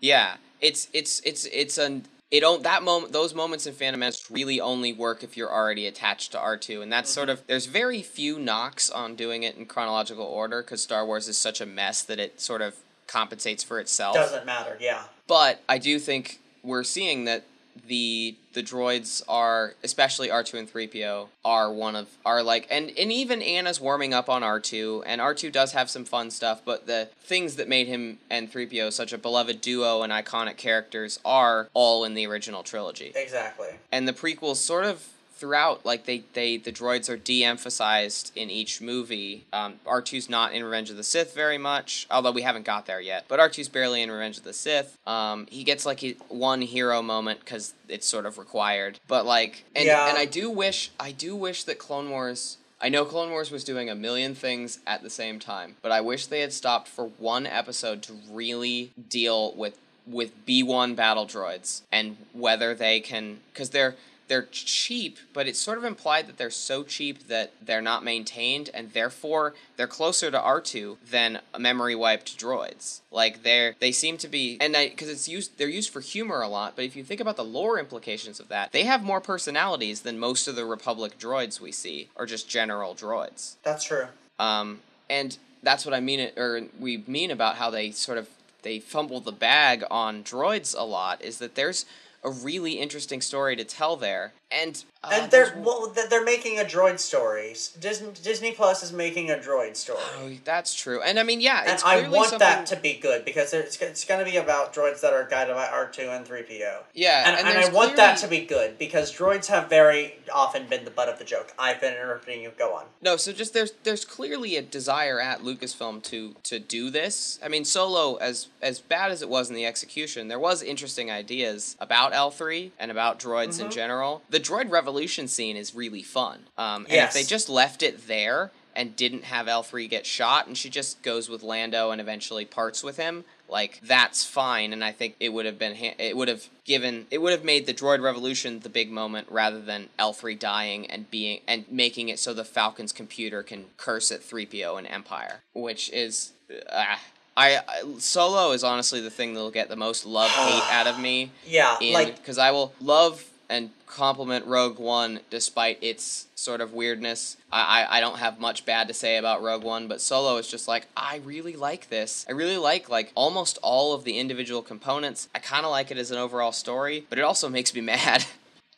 [0.00, 4.30] Yeah, it's it's it's it's an it don't that moment those moments in Phantom Menace
[4.30, 7.64] really only work if you're already attached to R two, and that's sort of there's
[7.64, 11.66] very few knocks on doing it in chronological order because Star Wars is such a
[11.66, 14.14] mess that it sort of compensates for itself.
[14.14, 14.76] Doesn't matter.
[14.78, 15.04] Yeah.
[15.26, 17.44] But I do think we're seeing that
[17.86, 23.12] the the droids are especially R2 and 3PO are one of are like and and
[23.12, 27.08] even Anna's warming up on R2 and R2 does have some fun stuff but the
[27.20, 32.04] things that made him and 3PO such a beloved duo and iconic characters are all
[32.04, 33.12] in the original trilogy.
[33.14, 33.68] Exactly.
[33.92, 38.80] And the prequels sort of throughout like they they the droids are de-emphasized in each
[38.80, 42.86] movie um, r2's not in revenge of the sith very much although we haven't got
[42.86, 46.12] there yet but r2's barely in revenge of the sith um, he gets like a,
[46.28, 50.08] one hero moment because it's sort of required but like and, Yeah.
[50.08, 53.64] and i do wish i do wish that clone wars I know Clone Wars was
[53.64, 57.06] doing a million things at the same time, but I wish they had stopped for
[57.18, 63.70] one episode to really deal with with B1 battle droids and whether they can cuz
[63.70, 63.96] they're
[64.28, 68.70] they're cheap, but it's sort of implied that they're so cheap that they're not maintained
[68.72, 73.00] and therefore they're closer to R2 than memory wiped droids.
[73.10, 76.42] Like they're they seem to be and I cuz it's used they're used for humor
[76.42, 79.20] a lot, but if you think about the lore implications of that, they have more
[79.20, 83.56] personalities than most of the Republic droids we see or just general droids.
[83.62, 84.06] That's true.
[84.38, 88.28] Um, and that's what I mean, or we mean about how they sort of
[88.62, 91.22] they fumble the bag on droids a lot.
[91.22, 91.86] Is that there's
[92.22, 96.64] a really interesting story to tell there, and uh, and they're well, they're making a
[96.64, 97.54] droid story.
[97.80, 100.00] Disney Disney Plus is making a droid story.
[100.18, 103.24] Oh, that's true, and I mean, yeah, and I clearly want that to be good
[103.24, 106.78] because it's, it's going to be about droids that are guided by R2 and 3PO.
[106.94, 110.66] yeah, And, and, I there's want that to be good because droids have very often
[110.66, 111.52] been the butt of the joke.
[111.58, 112.50] I've been interrupting you.
[112.58, 112.86] Go on.
[113.02, 117.38] No, so just there's there's clearly a desire at Lucasfilm to to do this.
[117.44, 121.10] I mean, Solo as as bad as it was in the execution, there was interesting
[121.10, 123.66] ideas about L three and about droids Mm-hmm.
[123.66, 124.22] in general.
[124.30, 126.40] The droid revolution scene is really fun.
[126.56, 127.14] Um, and Yes.
[127.16, 130.68] if they just left it there and didn't have L three get shot, and she
[130.70, 133.24] just goes with Lando and eventually parts with him.
[133.48, 137.06] Like that's fine, and I think it would have been ha- it would have given
[137.10, 140.84] it would have made the droid revolution the big moment rather than L three dying
[140.90, 144.86] and being and making it so the Falcon's computer can curse at three PO and
[144.86, 146.32] Empire, which is
[146.70, 146.96] uh,
[147.38, 151.00] I, I Solo is honestly the thing that'll get the most love hate out of
[151.00, 156.60] me Yeah, in like because I will love and compliment Rogue One despite its sort
[156.60, 157.36] of weirdness.
[157.50, 160.48] I, I I don't have much bad to say about Rogue One, but Solo is
[160.48, 162.26] just like I really like this.
[162.28, 165.28] I really like like almost all of the individual components.
[165.34, 168.24] I kind of like it as an overall story, but it also makes me mad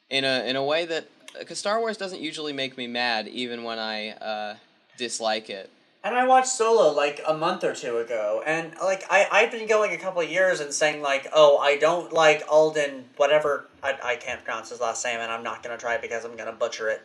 [0.09, 3.63] in a in a way that because Star Wars doesn't usually make me mad even
[3.65, 4.57] when I uh,
[4.97, 5.71] dislike it.
[6.03, 9.67] And I watched Solo like a month or two ago, and like I I've been
[9.69, 13.99] going a couple of years and saying like, oh, I don't like Alden, whatever I,
[14.03, 16.53] I can't pronounce his last name, and I'm not gonna try it because I'm gonna
[16.53, 17.03] butcher it.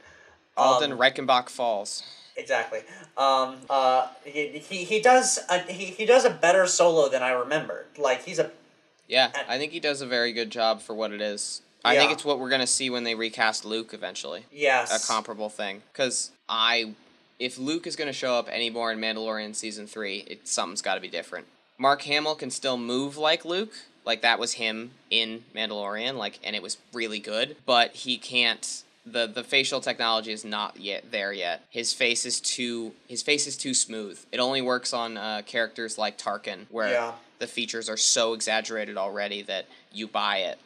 [0.56, 2.04] Alden Um, Reichenbach Falls.
[2.38, 2.80] Exactly.
[3.18, 3.58] Um.
[3.70, 4.08] Uh.
[4.24, 7.88] He he, he does a, he he does a better solo than I remembered.
[7.98, 8.52] Like he's a
[9.10, 11.62] Yeah, I think he does a very good job for what it is.
[11.84, 14.46] I think it's what we're gonna see when they recast Luke eventually.
[14.52, 14.92] yes.
[14.92, 16.94] A comparable thing, because I,
[17.40, 21.02] if Luke is gonna show up anymore in Mandalorian season three, it something's got to
[21.02, 21.48] be different.
[21.78, 23.74] Mark Hamill can still move like Luke,
[24.06, 27.58] like that was him in Mandalorian, like, and it was really good.
[27.66, 28.84] But he can't.
[29.06, 31.64] the The facial technology is not yet there yet.
[31.70, 32.94] His face is too.
[33.08, 34.18] His face is too smooth.
[34.32, 37.12] It only works on uh, characters like Tarkin, where Yeah.
[37.40, 40.58] the features are so exaggerated already that you buy it.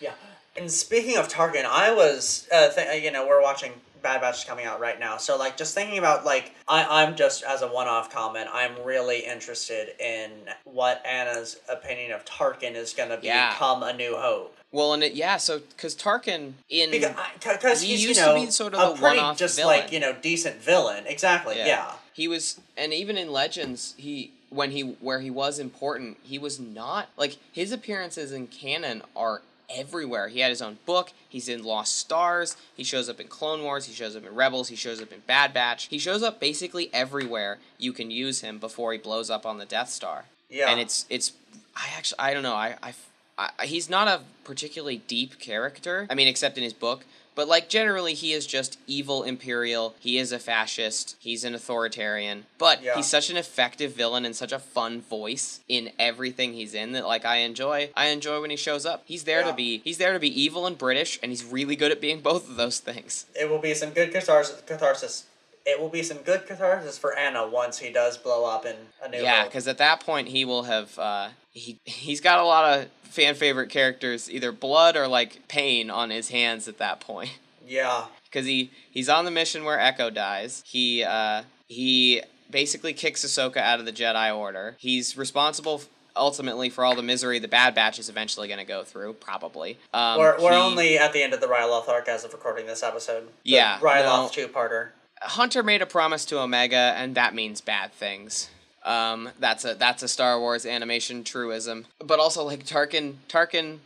[0.00, 0.12] Yeah.
[0.56, 4.44] And speaking of Tarkin, I was, uh, th- you know, we're watching Bad Batch is
[4.44, 5.16] coming out right now.
[5.16, 8.72] So, like, just thinking about, like, I- I'm just, as a one off comment, I'm
[8.84, 10.30] really interested in
[10.64, 13.52] what Anna's opinion of Tarkin is going to Yeah.
[13.52, 14.56] become A New Hope.
[14.72, 18.74] Well, and it yeah, so because Tarkin in Because He used you to be sort
[18.74, 19.80] of a pretty one-off just, villain.
[19.80, 21.06] like, you know, decent villain.
[21.06, 21.92] Exactly, yeah.
[22.12, 26.58] He was, and even in Legends, he when he where he was important, he was
[26.60, 29.42] not like his appearances in canon are
[29.74, 30.28] everywhere.
[30.28, 31.12] He had his own book.
[31.28, 32.56] He's in Lost Stars.
[32.76, 33.86] He shows up in Clone Wars.
[33.86, 34.68] He shows up in Rebels.
[34.68, 35.86] He shows up in Bad Batch.
[35.86, 39.66] He shows up basically everywhere you can use him before he blows up on the
[39.66, 40.24] Death Star.
[40.48, 40.70] Yeah.
[40.70, 41.32] And it's it's
[41.76, 42.94] I actually I don't know I I.
[43.38, 46.06] I, he's not a particularly deep character.
[46.10, 47.06] I mean, except in his book.
[47.40, 49.94] But like generally, he is just evil imperial.
[49.98, 51.16] He is a fascist.
[51.20, 52.44] He's an authoritarian.
[52.58, 52.96] But Yeah.
[52.96, 57.06] he's such an effective villain and such a fun voice in everything he's in that
[57.06, 57.88] like I enjoy.
[57.96, 59.04] I enjoy when he shows up.
[59.06, 59.46] He's there Yeah.
[59.46, 59.80] to be.
[59.82, 62.56] He's there to be evil and British, and he's really good at being both of
[62.56, 63.24] those things.
[63.34, 64.60] It will be some good catharsis.
[64.66, 65.22] catharsis.
[65.66, 69.08] It will be some good catharsis for Anna once he does blow up in A
[69.08, 72.78] New Yeah, because at that point he will have uh, he he's got a lot
[72.78, 77.30] of fan favorite characters, either blood or like pain on his hands at that point.
[77.66, 78.06] Yeah.
[78.24, 80.64] because he he's on the mission where Echo dies.
[80.66, 82.20] He uh, he
[82.50, 84.74] basically kicks Ahsoka out of the Jedi Order.
[84.80, 88.64] He's responsible f- ultimately for all the misery the Bad Batch is eventually going to
[88.66, 89.12] go through.
[89.12, 89.78] Probably.
[89.94, 92.66] Um, we're, we're he- only at the end of the Ryloth arc as of recording
[92.66, 93.26] this episode.
[93.28, 94.28] The Yeah, Ryloth no.
[94.32, 94.88] two-parter.
[95.22, 98.50] Hunter made a promise to Omega, and that means bad things.
[98.84, 101.86] Um, that's a that's a Star Wars animation truism.
[101.98, 103.78] But also, like Tarkin, Tarkin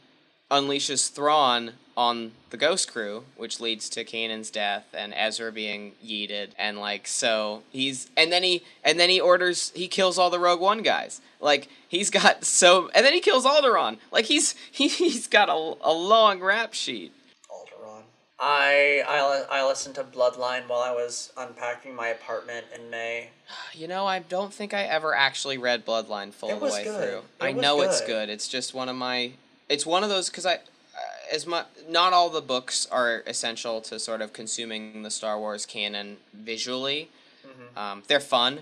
[0.50, 6.50] unleashes Thrawn on the Ghost Crew, which leads to Kanan's death and Ezra being yeeted,
[6.58, 10.38] and like so he's and then he and then he orders he kills all the
[10.38, 11.20] Rogue One guys.
[11.40, 13.98] Like he's got so and then he kills Alderaan.
[14.12, 17.12] Like he's he, he's got a, a long rap sheet.
[18.38, 23.30] I, I I listened to Bloodline while I was unpacking my apartment in May.
[23.76, 26.96] You know, I don't think I ever actually read Bloodline full the way good.
[26.96, 27.18] through.
[27.18, 28.06] It I know it's good.
[28.06, 28.28] good.
[28.28, 29.32] It's just one of my.
[29.68, 30.58] It's one of those because I, uh,
[31.32, 35.66] as much not all the books are essential to sort of consuming the Star Wars
[35.66, 37.10] canon visually.
[37.44, 37.78] Mm-hmm.
[37.78, 38.60] Um, they're fun,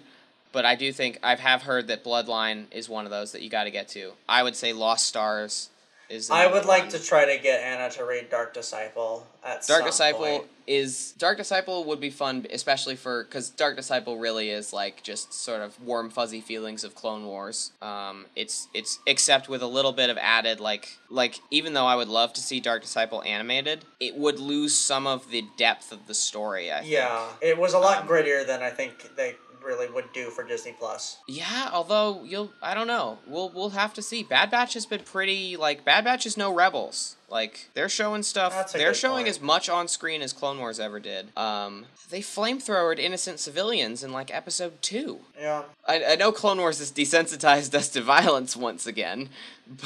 [0.50, 3.42] but I do think I have have heard that Bloodline is one of those that
[3.42, 4.12] you got to get to.
[4.26, 5.68] I would say Lost Stars
[6.12, 6.30] is.
[6.30, 6.90] I would like one.
[6.92, 10.44] to try to get Anna to read Dark Disciple at Dark some Disciple point.
[10.66, 15.32] is Dark Disciple would be fun, especially for because Dark Disciple really is like just
[15.32, 17.72] sort of warm fuzzy feelings of Clone Wars.
[17.80, 21.96] Um, it's it's except with a little bit of added like like even though I
[21.96, 26.06] would love to see Dark Disciple animated, it would lose some of the depth of
[26.06, 26.70] the story.
[26.70, 26.92] I think.
[26.92, 30.44] Yeah, it was a lot Um, grittier than I think they really would do for
[30.44, 31.18] Disney Plus.
[31.26, 33.18] Yeah, although you'll I don't know.
[33.26, 34.22] We'll we'll have to see.
[34.22, 37.16] Bad Batch has been pretty like Bad Batch is no rebels.
[37.32, 38.72] Like they're showing stuff.
[38.74, 39.28] They're showing point.
[39.28, 41.34] as much on screen as Clone Wars ever did.
[41.34, 45.20] Um, they flamethrowered innocent civilians in like episode two.
[45.40, 49.30] Yeah, I, I know Clone Wars has desensitized us to violence once again,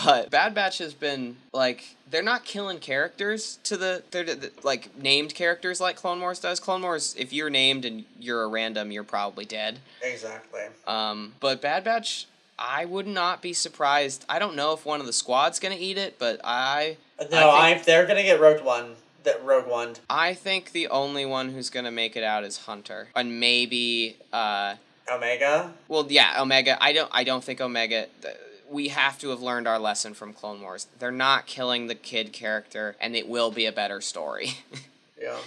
[0.05, 5.01] but Bad Batch has been like they're not killing characters to the they're the, like
[5.01, 6.59] named characters like Clone Wars does.
[6.59, 9.79] Clone Wars, if you're named and you're a random, you're probably dead.
[10.03, 10.63] exactly.
[10.89, 12.27] Um, but Bad Batch,
[12.59, 14.25] I would not be surprised.
[14.29, 16.97] I don't know if one of the squad's gonna eat it, but I
[17.31, 18.97] No, I I, they're gonna get Rogue One.
[19.25, 19.97] That Rogue One.
[20.09, 24.77] I think the only one who's gonna make it out is Hunter, and maybe uh,
[25.11, 25.73] Omega.
[25.89, 26.79] well, yeah, Omega.
[26.83, 28.07] I don't I don't think Omega.
[28.23, 28.37] th-
[28.71, 30.87] We have to have learned our lesson from Clone Wars.
[30.99, 34.51] They're not killing the kid character, and it will be a better story.
[35.21, 35.39] Yeah.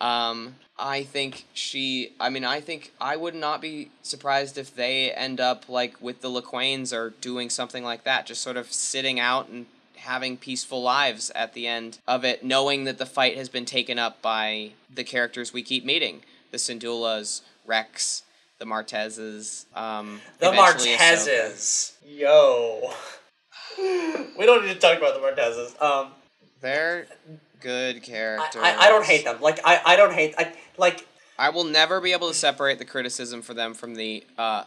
[0.00, 2.12] Um, I think she.
[2.20, 6.20] I mean, I think I would not be surprised if they end up like with
[6.20, 10.80] the LaQuains or doing something like that, just sort of sitting out and having peaceful
[10.80, 14.70] lives at the end of it, knowing that the fight has been taken up by
[14.94, 18.22] the characters we keep meeting: the Syndullas, Rex,
[18.58, 19.64] the Martezes.
[19.76, 20.52] Um, The.
[20.52, 21.94] Martezes.
[22.06, 22.92] Yo.
[23.78, 25.80] we don't need to talk about the Martezes.
[25.82, 26.12] Um,
[26.60, 27.06] They're
[27.60, 28.38] good I.
[28.56, 29.40] I, I don't hate them.
[29.40, 30.34] Like I, I don't hate.
[30.38, 31.06] I like
[31.38, 34.64] I will never be able to separate the criticism for them from the uh,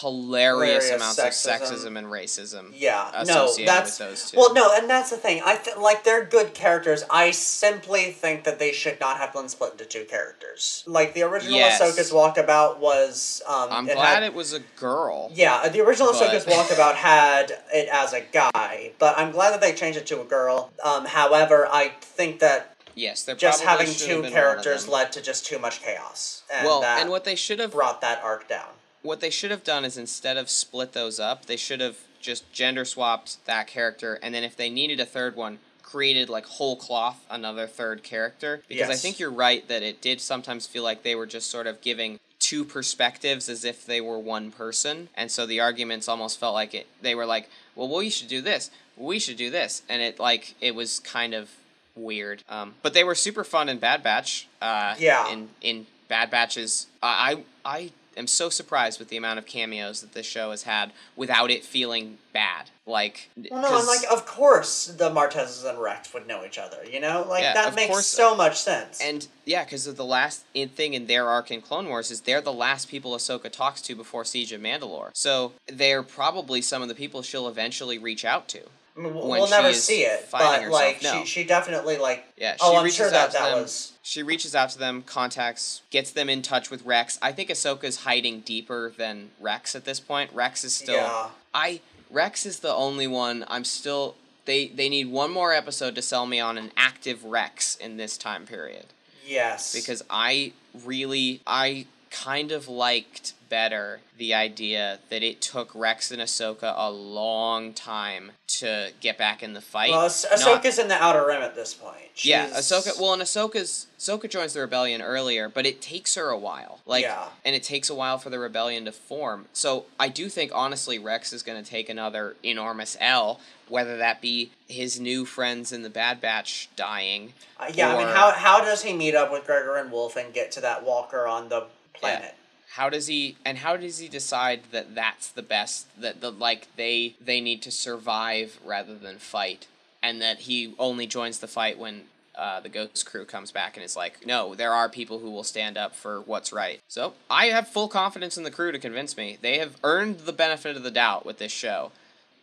[0.00, 1.54] hilarious, Hilarious amounts sexism.
[1.54, 2.72] of sexism and racism.
[2.74, 4.36] Yeah, no, associated that's with those two.
[4.38, 5.42] well, no, and that's the thing.
[5.44, 7.04] I th- like they're good characters.
[7.10, 10.84] I simply think that they should not have been split into two characters.
[10.86, 11.80] Like the original Yes.
[11.80, 13.42] Ahsoka's walkabout was.
[13.46, 15.30] Um, I'm it glad had- it was a girl.
[15.34, 19.60] Yeah, the original But- Ahsoka's walkabout had it as a guy, but I'm glad that
[19.60, 20.70] they changed it to a girl.
[20.82, 25.10] Um, however, I think that Yes, they're just having two been one of characters led
[25.12, 28.22] to just too much chaos, and well, that and what they should have brought that
[28.22, 28.68] arc down.
[29.04, 32.50] What they should have done is instead of split those up, they should have just
[32.52, 36.74] gender swapped that character, and then if they needed a third one, created like whole
[36.74, 38.62] cloth another third character.
[38.66, 41.66] Because I think you're right that it did sometimes feel like they were just sort
[41.66, 46.40] of giving two perspectives as if they were one person, and so the arguments almost
[46.40, 46.86] felt like it.
[47.02, 48.70] They were like, "Well, we should do this.
[48.96, 51.50] We should do this," and it like it was kind of
[51.94, 52.42] weird.
[52.48, 54.48] Um, but they were super fun in Bad Batch.
[54.62, 55.30] Uh, Yeah.
[55.30, 60.12] In in Bad Batches, I I am so surprised with the amount of cameos that
[60.12, 62.70] this show has had without it feeling bad.
[62.86, 66.78] Like, Well, no, and like of course the Martezes and Rex would know each other.
[66.90, 68.06] You know, like Yeah, that makes course.
[68.06, 69.00] so much sense.
[69.00, 72.22] And yeah, because of the last in thing in their arc in Clone Wars is
[72.22, 75.10] they're the last people Ahsoka talks to before Siege of Mandalore.
[75.14, 78.60] So they're probably some of the people she'll eventually reach out to.
[78.96, 81.20] I mean, we'll, we'll never see it, but like no.
[81.20, 82.24] she, she definitely like.
[82.36, 83.62] Yeah, oh, she oh, I'm reaches sure out that to that them.
[83.62, 83.92] was.
[84.02, 87.18] She reaches out to them, contacts, gets them in touch with Rex.
[87.20, 90.30] I think Ahsoka's hiding deeper than Rex at this point.
[90.32, 90.94] Rex is still.
[90.94, 91.28] Yeah.
[91.52, 91.80] I
[92.10, 93.44] Rex is the only one.
[93.48, 94.14] I'm still.
[94.44, 98.16] They they need one more episode to sell me on an active Rex in this
[98.18, 98.86] time period
[99.26, 99.74] Yes.
[99.74, 100.52] because I
[100.84, 106.90] really I kind of liked better the idea that it took Rex and Ahsoka a
[106.90, 109.90] long time to get back in the fight.
[109.90, 112.10] well, Ah- Ah- Not- Ahsoka's in the Outer Rim at this point.
[112.16, 113.00] yeah, She's- Ahsoka.
[113.00, 116.80] Well, and Ahsoka's Ahsoka joins the rebellion earlier, but it takes her a while.
[116.84, 117.28] Like, Yeah.
[117.44, 119.46] and it takes a while for the rebellion to form.
[119.52, 123.38] So I do think honestly, Rex is going to take another enormous L,
[123.68, 127.34] whether that be his new friends in the Bad Batch dying.
[127.60, 130.34] Uh, yeah, I mean, how how does he meet up with Gregor and Wolffe and
[130.34, 132.34] get to that walker on the planet?
[132.74, 136.68] How does he and how does he decide that that's the best that the like
[136.76, 139.68] they they need to survive rather than fight
[140.02, 142.02] and that he only joins the fight when
[142.34, 145.44] uh, the Ghost Crew comes back and is like, no, there are people who will
[145.44, 146.80] stand up for what's right.
[146.88, 149.38] So I have full confidence in the crew to convince me.
[149.40, 151.92] They have earned the benefit of the doubt with this show.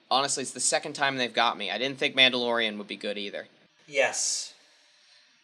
[0.10, 1.70] Honestly, it's the second time they've got me.
[1.70, 3.48] I didn't think Mandalorian would be good either.
[3.86, 4.54] Yes.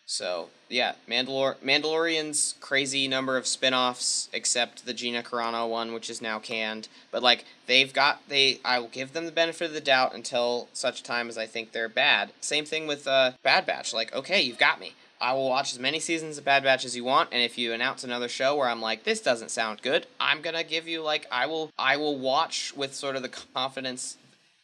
[0.09, 6.21] So yeah, Mandalor Mandalorian's crazy number of spin-offs, except the Gina Carano one, which is
[6.21, 6.87] now canned.
[7.11, 10.69] But like they've got they I will give them the benefit of the doubt until
[10.71, 12.31] such time as I think they're bad.
[12.39, 13.93] Same thing with uh, Bad Batch.
[13.93, 14.93] Like, okay, you've got me.
[15.19, 17.73] I will watch as many seasons of Bad Batch as you want, and if you
[17.73, 21.27] announce another show where I'm like, this doesn't sound good, I'm gonna give you like
[21.29, 24.15] I will I will watch with sort of the confidence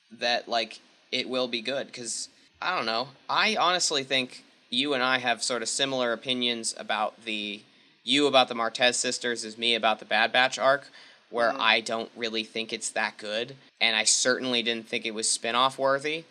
[0.09, 0.79] that like
[1.11, 2.29] it will be good because
[2.61, 3.09] I don't know.
[3.29, 7.61] I honestly think you and I have sort of similar opinions about the
[8.03, 10.89] you about the Martez sisters as me about the Bad Batch arc,
[11.29, 11.59] where Mhm.
[11.59, 15.77] I don't really think it's that good, and I certainly didn't think it was spin-off
[15.77, 16.25] worthy.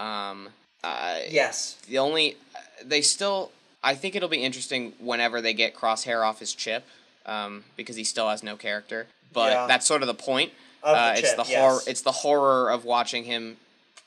[0.00, 0.48] Um,
[0.82, 1.76] uh, Yes.
[1.86, 2.36] the only
[2.82, 3.52] they still
[3.84, 6.84] I think it'll be interesting whenever they get Crosshair off his chip,
[7.24, 9.06] um, because he still has no character.
[9.32, 9.66] But Yeah.
[9.68, 10.52] that's sort of the point.
[10.82, 11.60] Of the uh, it's chip, the yes.
[11.60, 11.80] horror.
[11.86, 13.58] It's the horror of watching him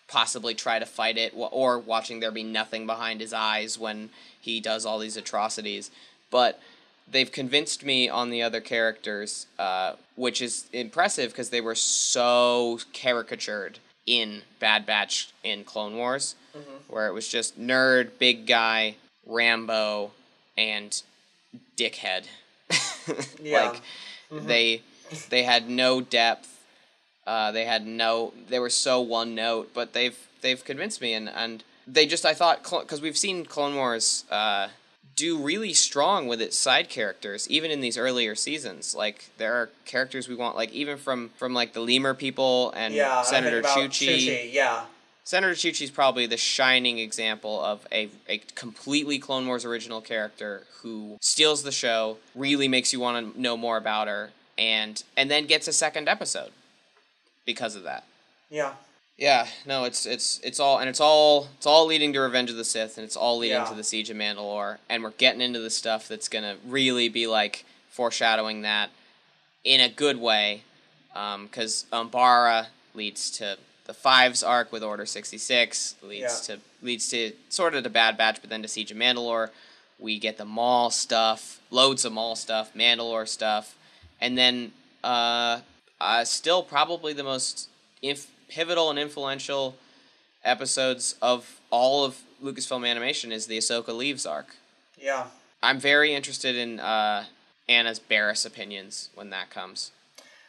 [0.10, 4.10] possibly try to fight it, or watching there be nothing behind his eyes when
[4.41, 5.91] he does all these atrocities.
[6.32, 6.60] But
[7.10, 12.80] they've convinced me on the other characters, uh, which is impressive because they were so
[12.93, 16.91] caricatured in Bad Batch in Clone Wars, Mm-hmm.
[16.93, 18.95] where it was just nerd, big guy,
[19.28, 20.10] Rambo,
[20.57, 21.01] and
[21.78, 22.24] dickhead.
[23.41, 23.70] Yeah.
[23.70, 23.82] like
[24.32, 24.82] they
[25.30, 26.59] they had no depth.
[27.30, 28.34] Uh, they had no.
[28.48, 32.34] They were so one note, but they've they've convinced me, and and they just I
[32.34, 34.70] thought because we've seen Clone Wars uh,
[35.16, 38.96] do really strong with its side characters, even in these earlier seasons.
[38.96, 42.96] Like there are characters we want, like even from from like the Lemur people and
[42.96, 43.22] Yeah.
[43.22, 44.18] Senator Chuchi.
[44.18, 44.52] Chuchi.
[44.52, 44.86] Yeah.
[45.24, 51.18] Senator Chuchi's probably the shining example of a, a completely Clone Wars original character who
[51.22, 55.46] steals the show, really makes you want to know more about her, and and then
[55.46, 56.50] gets a second episode
[57.46, 58.04] because of that.
[58.50, 58.74] Yeah.
[59.18, 62.56] Yeah, no, it's it's it's all and it's all it's all leading to Revenge of
[62.56, 63.66] the Sith, and it's all leading Yeah.
[63.66, 67.28] to the Siege of Mandalore, and we're getting into the stuff that's gonna really be
[67.28, 68.92] like foreshadowing that
[69.66, 70.64] in a good way,
[71.14, 77.34] because Umbara leads to the Fives arc with Order sixty six, leads to leads to
[77.50, 79.50] sort of to Bad Batch, but then to Siege of Mandalore.
[80.00, 83.76] We get the Maul stuff, loads of Maul stuff, Mandalore stuff,
[84.22, 84.72] and then
[85.04, 85.60] uh,
[86.02, 87.70] uh, still probably the most
[88.02, 89.76] inf- pivotal and influential
[90.43, 94.56] episodes of all of Lucasfilm animation is the Ahsoka Leaves arc.
[94.97, 95.26] Yeah.
[95.62, 97.26] I'm very interested in uh,
[97.68, 99.91] Anna's Barriss opinions when that comes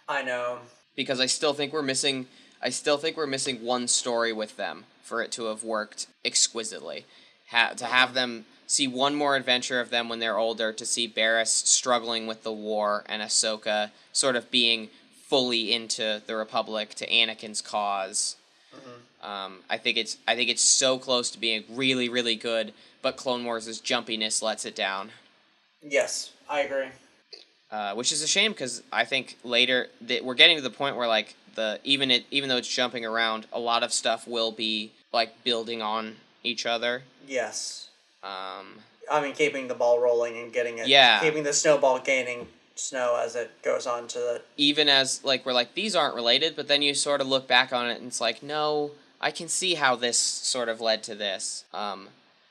[0.09, 0.59] I know.
[0.94, 2.26] because I still think we're missing.
[2.62, 7.07] I still think we're missing one story with them for it to have worked exquisitely.
[7.51, 11.09] Ha- to have them see one more adventure of them when they're older, to see
[11.09, 14.90] Barriss struggling with the war and Ahsoka sort of being
[15.31, 18.37] fully into the Republic to Anakin's because
[19.22, 22.72] Um, I think it's I think it's so close to being really really good,
[23.03, 25.11] but Clone Wars' jumpiness lets it down
[25.83, 26.89] Yes, I agree.
[27.70, 30.97] uh, which is a shame because I think later that we're getting to the point
[30.97, 34.53] where like the even it even though it's jumping around, a lot of stuff will
[34.53, 37.03] be like building on each other.
[37.28, 37.89] Yes.
[38.22, 38.66] Um,
[39.11, 40.89] I mean, keeping the ball rolling and getting it.
[40.89, 41.20] Yeah.
[41.20, 42.47] Keeping the snowball gaining
[42.81, 44.43] snow as it goes on to the.
[44.57, 47.72] even as like we're like these aren't related, but then you sort of look back
[47.72, 51.14] on it and it's like no, I can see how this sort of led to
[51.14, 51.64] this.
[51.74, 52.09] Um,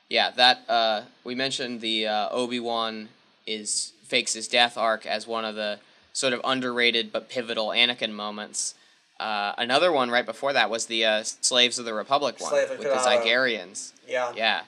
[0.08, 3.08] yeah, that uh, we mentioned the uh, Obi Wan
[3.46, 5.78] is fakes his death arc as one of the
[6.12, 8.74] sort of underrated but pivotal Anakin moments.
[9.18, 12.70] Uh, another one right before that was the uh, Slaves of the Republic one Slave
[12.70, 12.88] with the.
[12.88, 13.92] Zygerrians.
[14.08, 14.32] Yeah.
[14.34, 14.62] Yeah.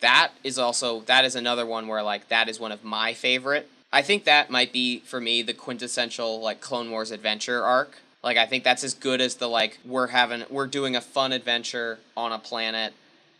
[0.00, 3.68] That is also that is another one where like that is one of my favorite.
[3.94, 7.98] I think that might be for me the quintessential like Clone Wars adventure arc.
[8.24, 11.30] Like I think that's as good as the like we're having we're doing a fun
[11.30, 12.92] adventure on a planet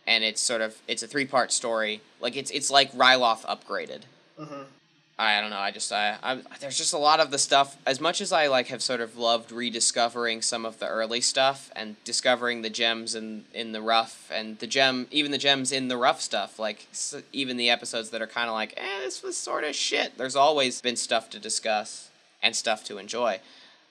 [0.07, 1.99] and it's sort of it's a three-part story.
[2.21, 4.03] Like it's it's like Ryloth upgraded.
[4.39, 4.61] Mm-hmm.
[5.17, 5.57] I don't know.
[5.59, 7.77] I just I, I there's just a lot of the stuff.
[7.85, 11.71] As much as I like have sort of loved rediscovering some of the early stuff
[11.73, 15.87] and discovering the gems in in the rough and the gem even the gems in
[15.87, 16.59] the rough stuff.
[16.59, 19.73] Like s- even the episodes that are kind of like eh this was sort of
[19.73, 20.17] shit.
[20.17, 22.09] There's always been stuff to discuss
[22.43, 23.39] and stuff to enjoy.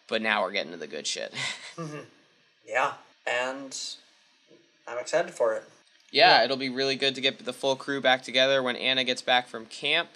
[0.09, 1.33] But now we're getting to the good shit.
[2.67, 2.93] Yeah.
[3.27, 3.77] And
[4.87, 5.65] I'm excited for it.
[6.13, 9.23] yeah, it'll be really good to get the full crew back together when Anna gets
[9.23, 10.09] back from camp.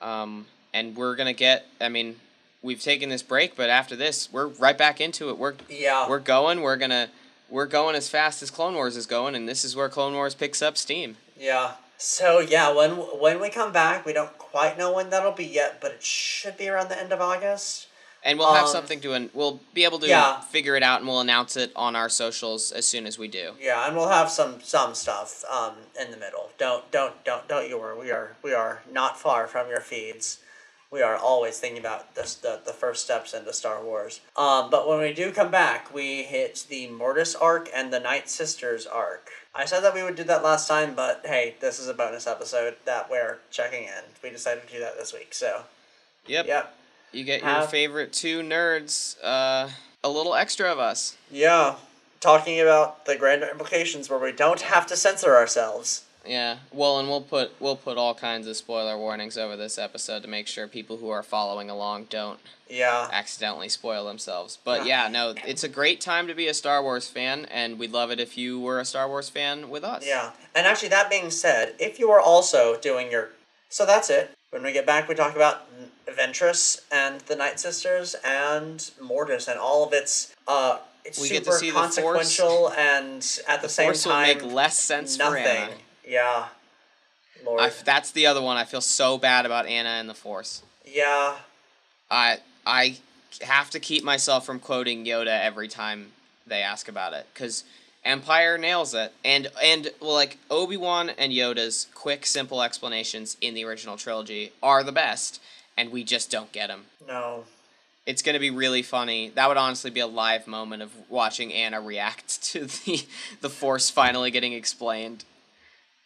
[0.00, 1.66] Um, and we're gonna get.
[1.80, 2.16] I mean,
[2.62, 5.38] we've taken this break, but after this, we're right back into it.
[5.38, 6.08] We're Yeah.
[6.08, 6.60] we're going.
[6.62, 7.08] We're gonna
[7.48, 10.34] we're going as fast as Clone Wars is going, and this is where Clone Wars
[10.34, 11.16] picks up steam.
[11.38, 11.72] Yeah.
[11.98, 15.80] So yeah, when when we come back, we don't quite know when that'll be yet,
[15.80, 17.85] but it should be around the end of August.
[18.26, 20.40] And we'll have Um, something to, an- we'll be able to Yeah.
[20.40, 23.54] figure it out, and we'll announce it on our socials as soon as we do.
[23.60, 26.50] Yeah, and we'll have some some stuff um in the middle.
[26.58, 27.96] Don't don't don't don't you worry.
[27.96, 30.38] We are we are not far from your feeds.
[30.90, 34.20] We are always thinking about this the, the first steps into Star Wars.
[34.36, 38.28] Um, but when we do come back, we hit the Mortis arc and the Night
[38.28, 39.30] Sisters arc.
[39.54, 42.26] I said that we would do that last time, but hey, this is a bonus
[42.26, 44.02] episode that we're checking in.
[44.22, 45.62] We decided to do that this week, so
[46.26, 46.46] Yep.
[46.46, 46.74] yep.
[47.16, 49.70] You get your Have- favorite two nerds, uh,
[50.04, 51.16] a little extra of us.
[51.30, 51.76] Yeah.
[52.20, 56.02] Talking about the grander implications where we don't have to censor ourselves.
[56.24, 56.56] Yeah.
[56.72, 60.28] Well, and we'll put we'll put all kinds of spoiler warnings over this episode to
[60.28, 63.08] make sure people who are following along don't Yeah.
[63.12, 64.58] accidentally spoil themselves.
[64.64, 67.92] But yeah, no, it's a great time to be a Star Wars fan, and we'd
[67.92, 70.04] love it if you were a Star Wars fan with us.
[70.04, 70.32] Yeah.
[70.54, 73.30] And actually, that being said, if you are also doing your.
[73.68, 74.30] So that's it.
[74.50, 75.62] When we get back, we talk about
[76.12, 80.34] Ventress and the Night Sisters and Mortis and all of its.
[80.46, 81.72] uh It's We super the Force.
[81.72, 85.36] consequential and at the, The same Force will time make less sense for.
[85.36, 85.72] Anna.
[86.06, 86.46] Yeah.
[87.44, 87.60] Lord.
[87.60, 88.56] I, that's the other one.
[88.56, 90.62] I feel so bad about Anna and the Force.
[90.84, 91.36] yeah.
[92.10, 92.98] I I
[93.42, 96.12] have to keep myself from quoting Yoda every time
[96.46, 97.64] they ask about it because
[98.04, 103.54] Empire nails it, and and well, like Obi Wan and Yoda's quick, simple explanations in
[103.54, 105.40] the original trilogy are the best,
[105.76, 106.84] and we just don't get them.
[107.06, 107.44] No.
[108.06, 109.30] It's gonna be really funny.
[109.30, 113.04] That would honestly be a live moment of watching Anna react to the
[113.40, 115.24] the Force finally getting explained.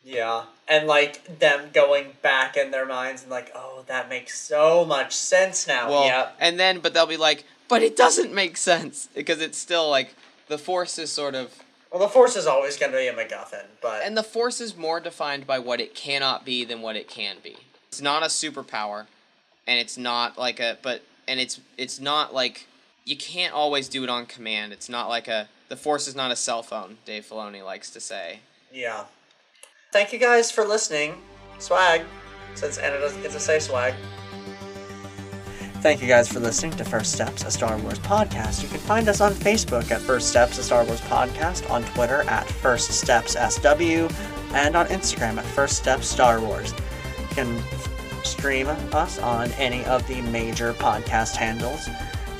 [0.03, 0.45] Yeah.
[0.67, 5.15] And like them going back in their minds and like, oh, that makes so much
[5.15, 5.91] sense now.
[5.91, 6.37] Well, yep.
[6.41, 10.15] and then but they'll be like, but it doesn't make sense because it's still like
[10.49, 11.55] the Force is sort of
[11.93, 14.03] Well, the Force is always going to be a MacGuffin, but.
[14.03, 17.37] And the force is more defined by what it cannot be than what it can
[17.43, 17.57] be.
[17.89, 19.07] It's not a superpower,
[19.67, 22.67] and it's not like a but and it's it's not like
[23.05, 24.73] you can't always do it on command.
[24.73, 26.99] It's not like a the force is not a cell phone.
[27.05, 28.41] Dave Filoni likes to say.
[28.73, 29.05] Yeah.
[29.93, 31.21] Thank you guys for listening.
[31.59, 32.03] Swag,
[32.55, 33.95] since Anna doesn't get to say swag.
[35.81, 38.63] Thank you guys for listening to First Steps, a Star Wars podcast.
[38.63, 42.23] You can find us on Facebook at First Steps, a Star Wars podcast, on Twitter
[42.29, 44.09] at First Steps SW,
[44.53, 46.75] and on Instagram at First Steps Star Wars.
[47.19, 47.63] You can
[48.25, 51.89] stream us on any of the major podcast handles,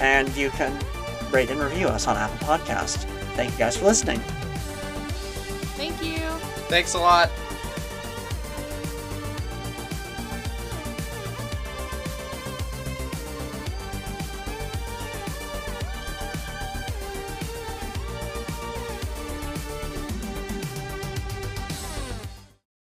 [0.01, 0.77] and you can
[1.31, 3.05] rate and review us on Apple Podcast.
[3.35, 4.21] Thank you guys for listening.
[5.77, 6.29] Thank you.
[6.69, 7.31] Thanks a lot.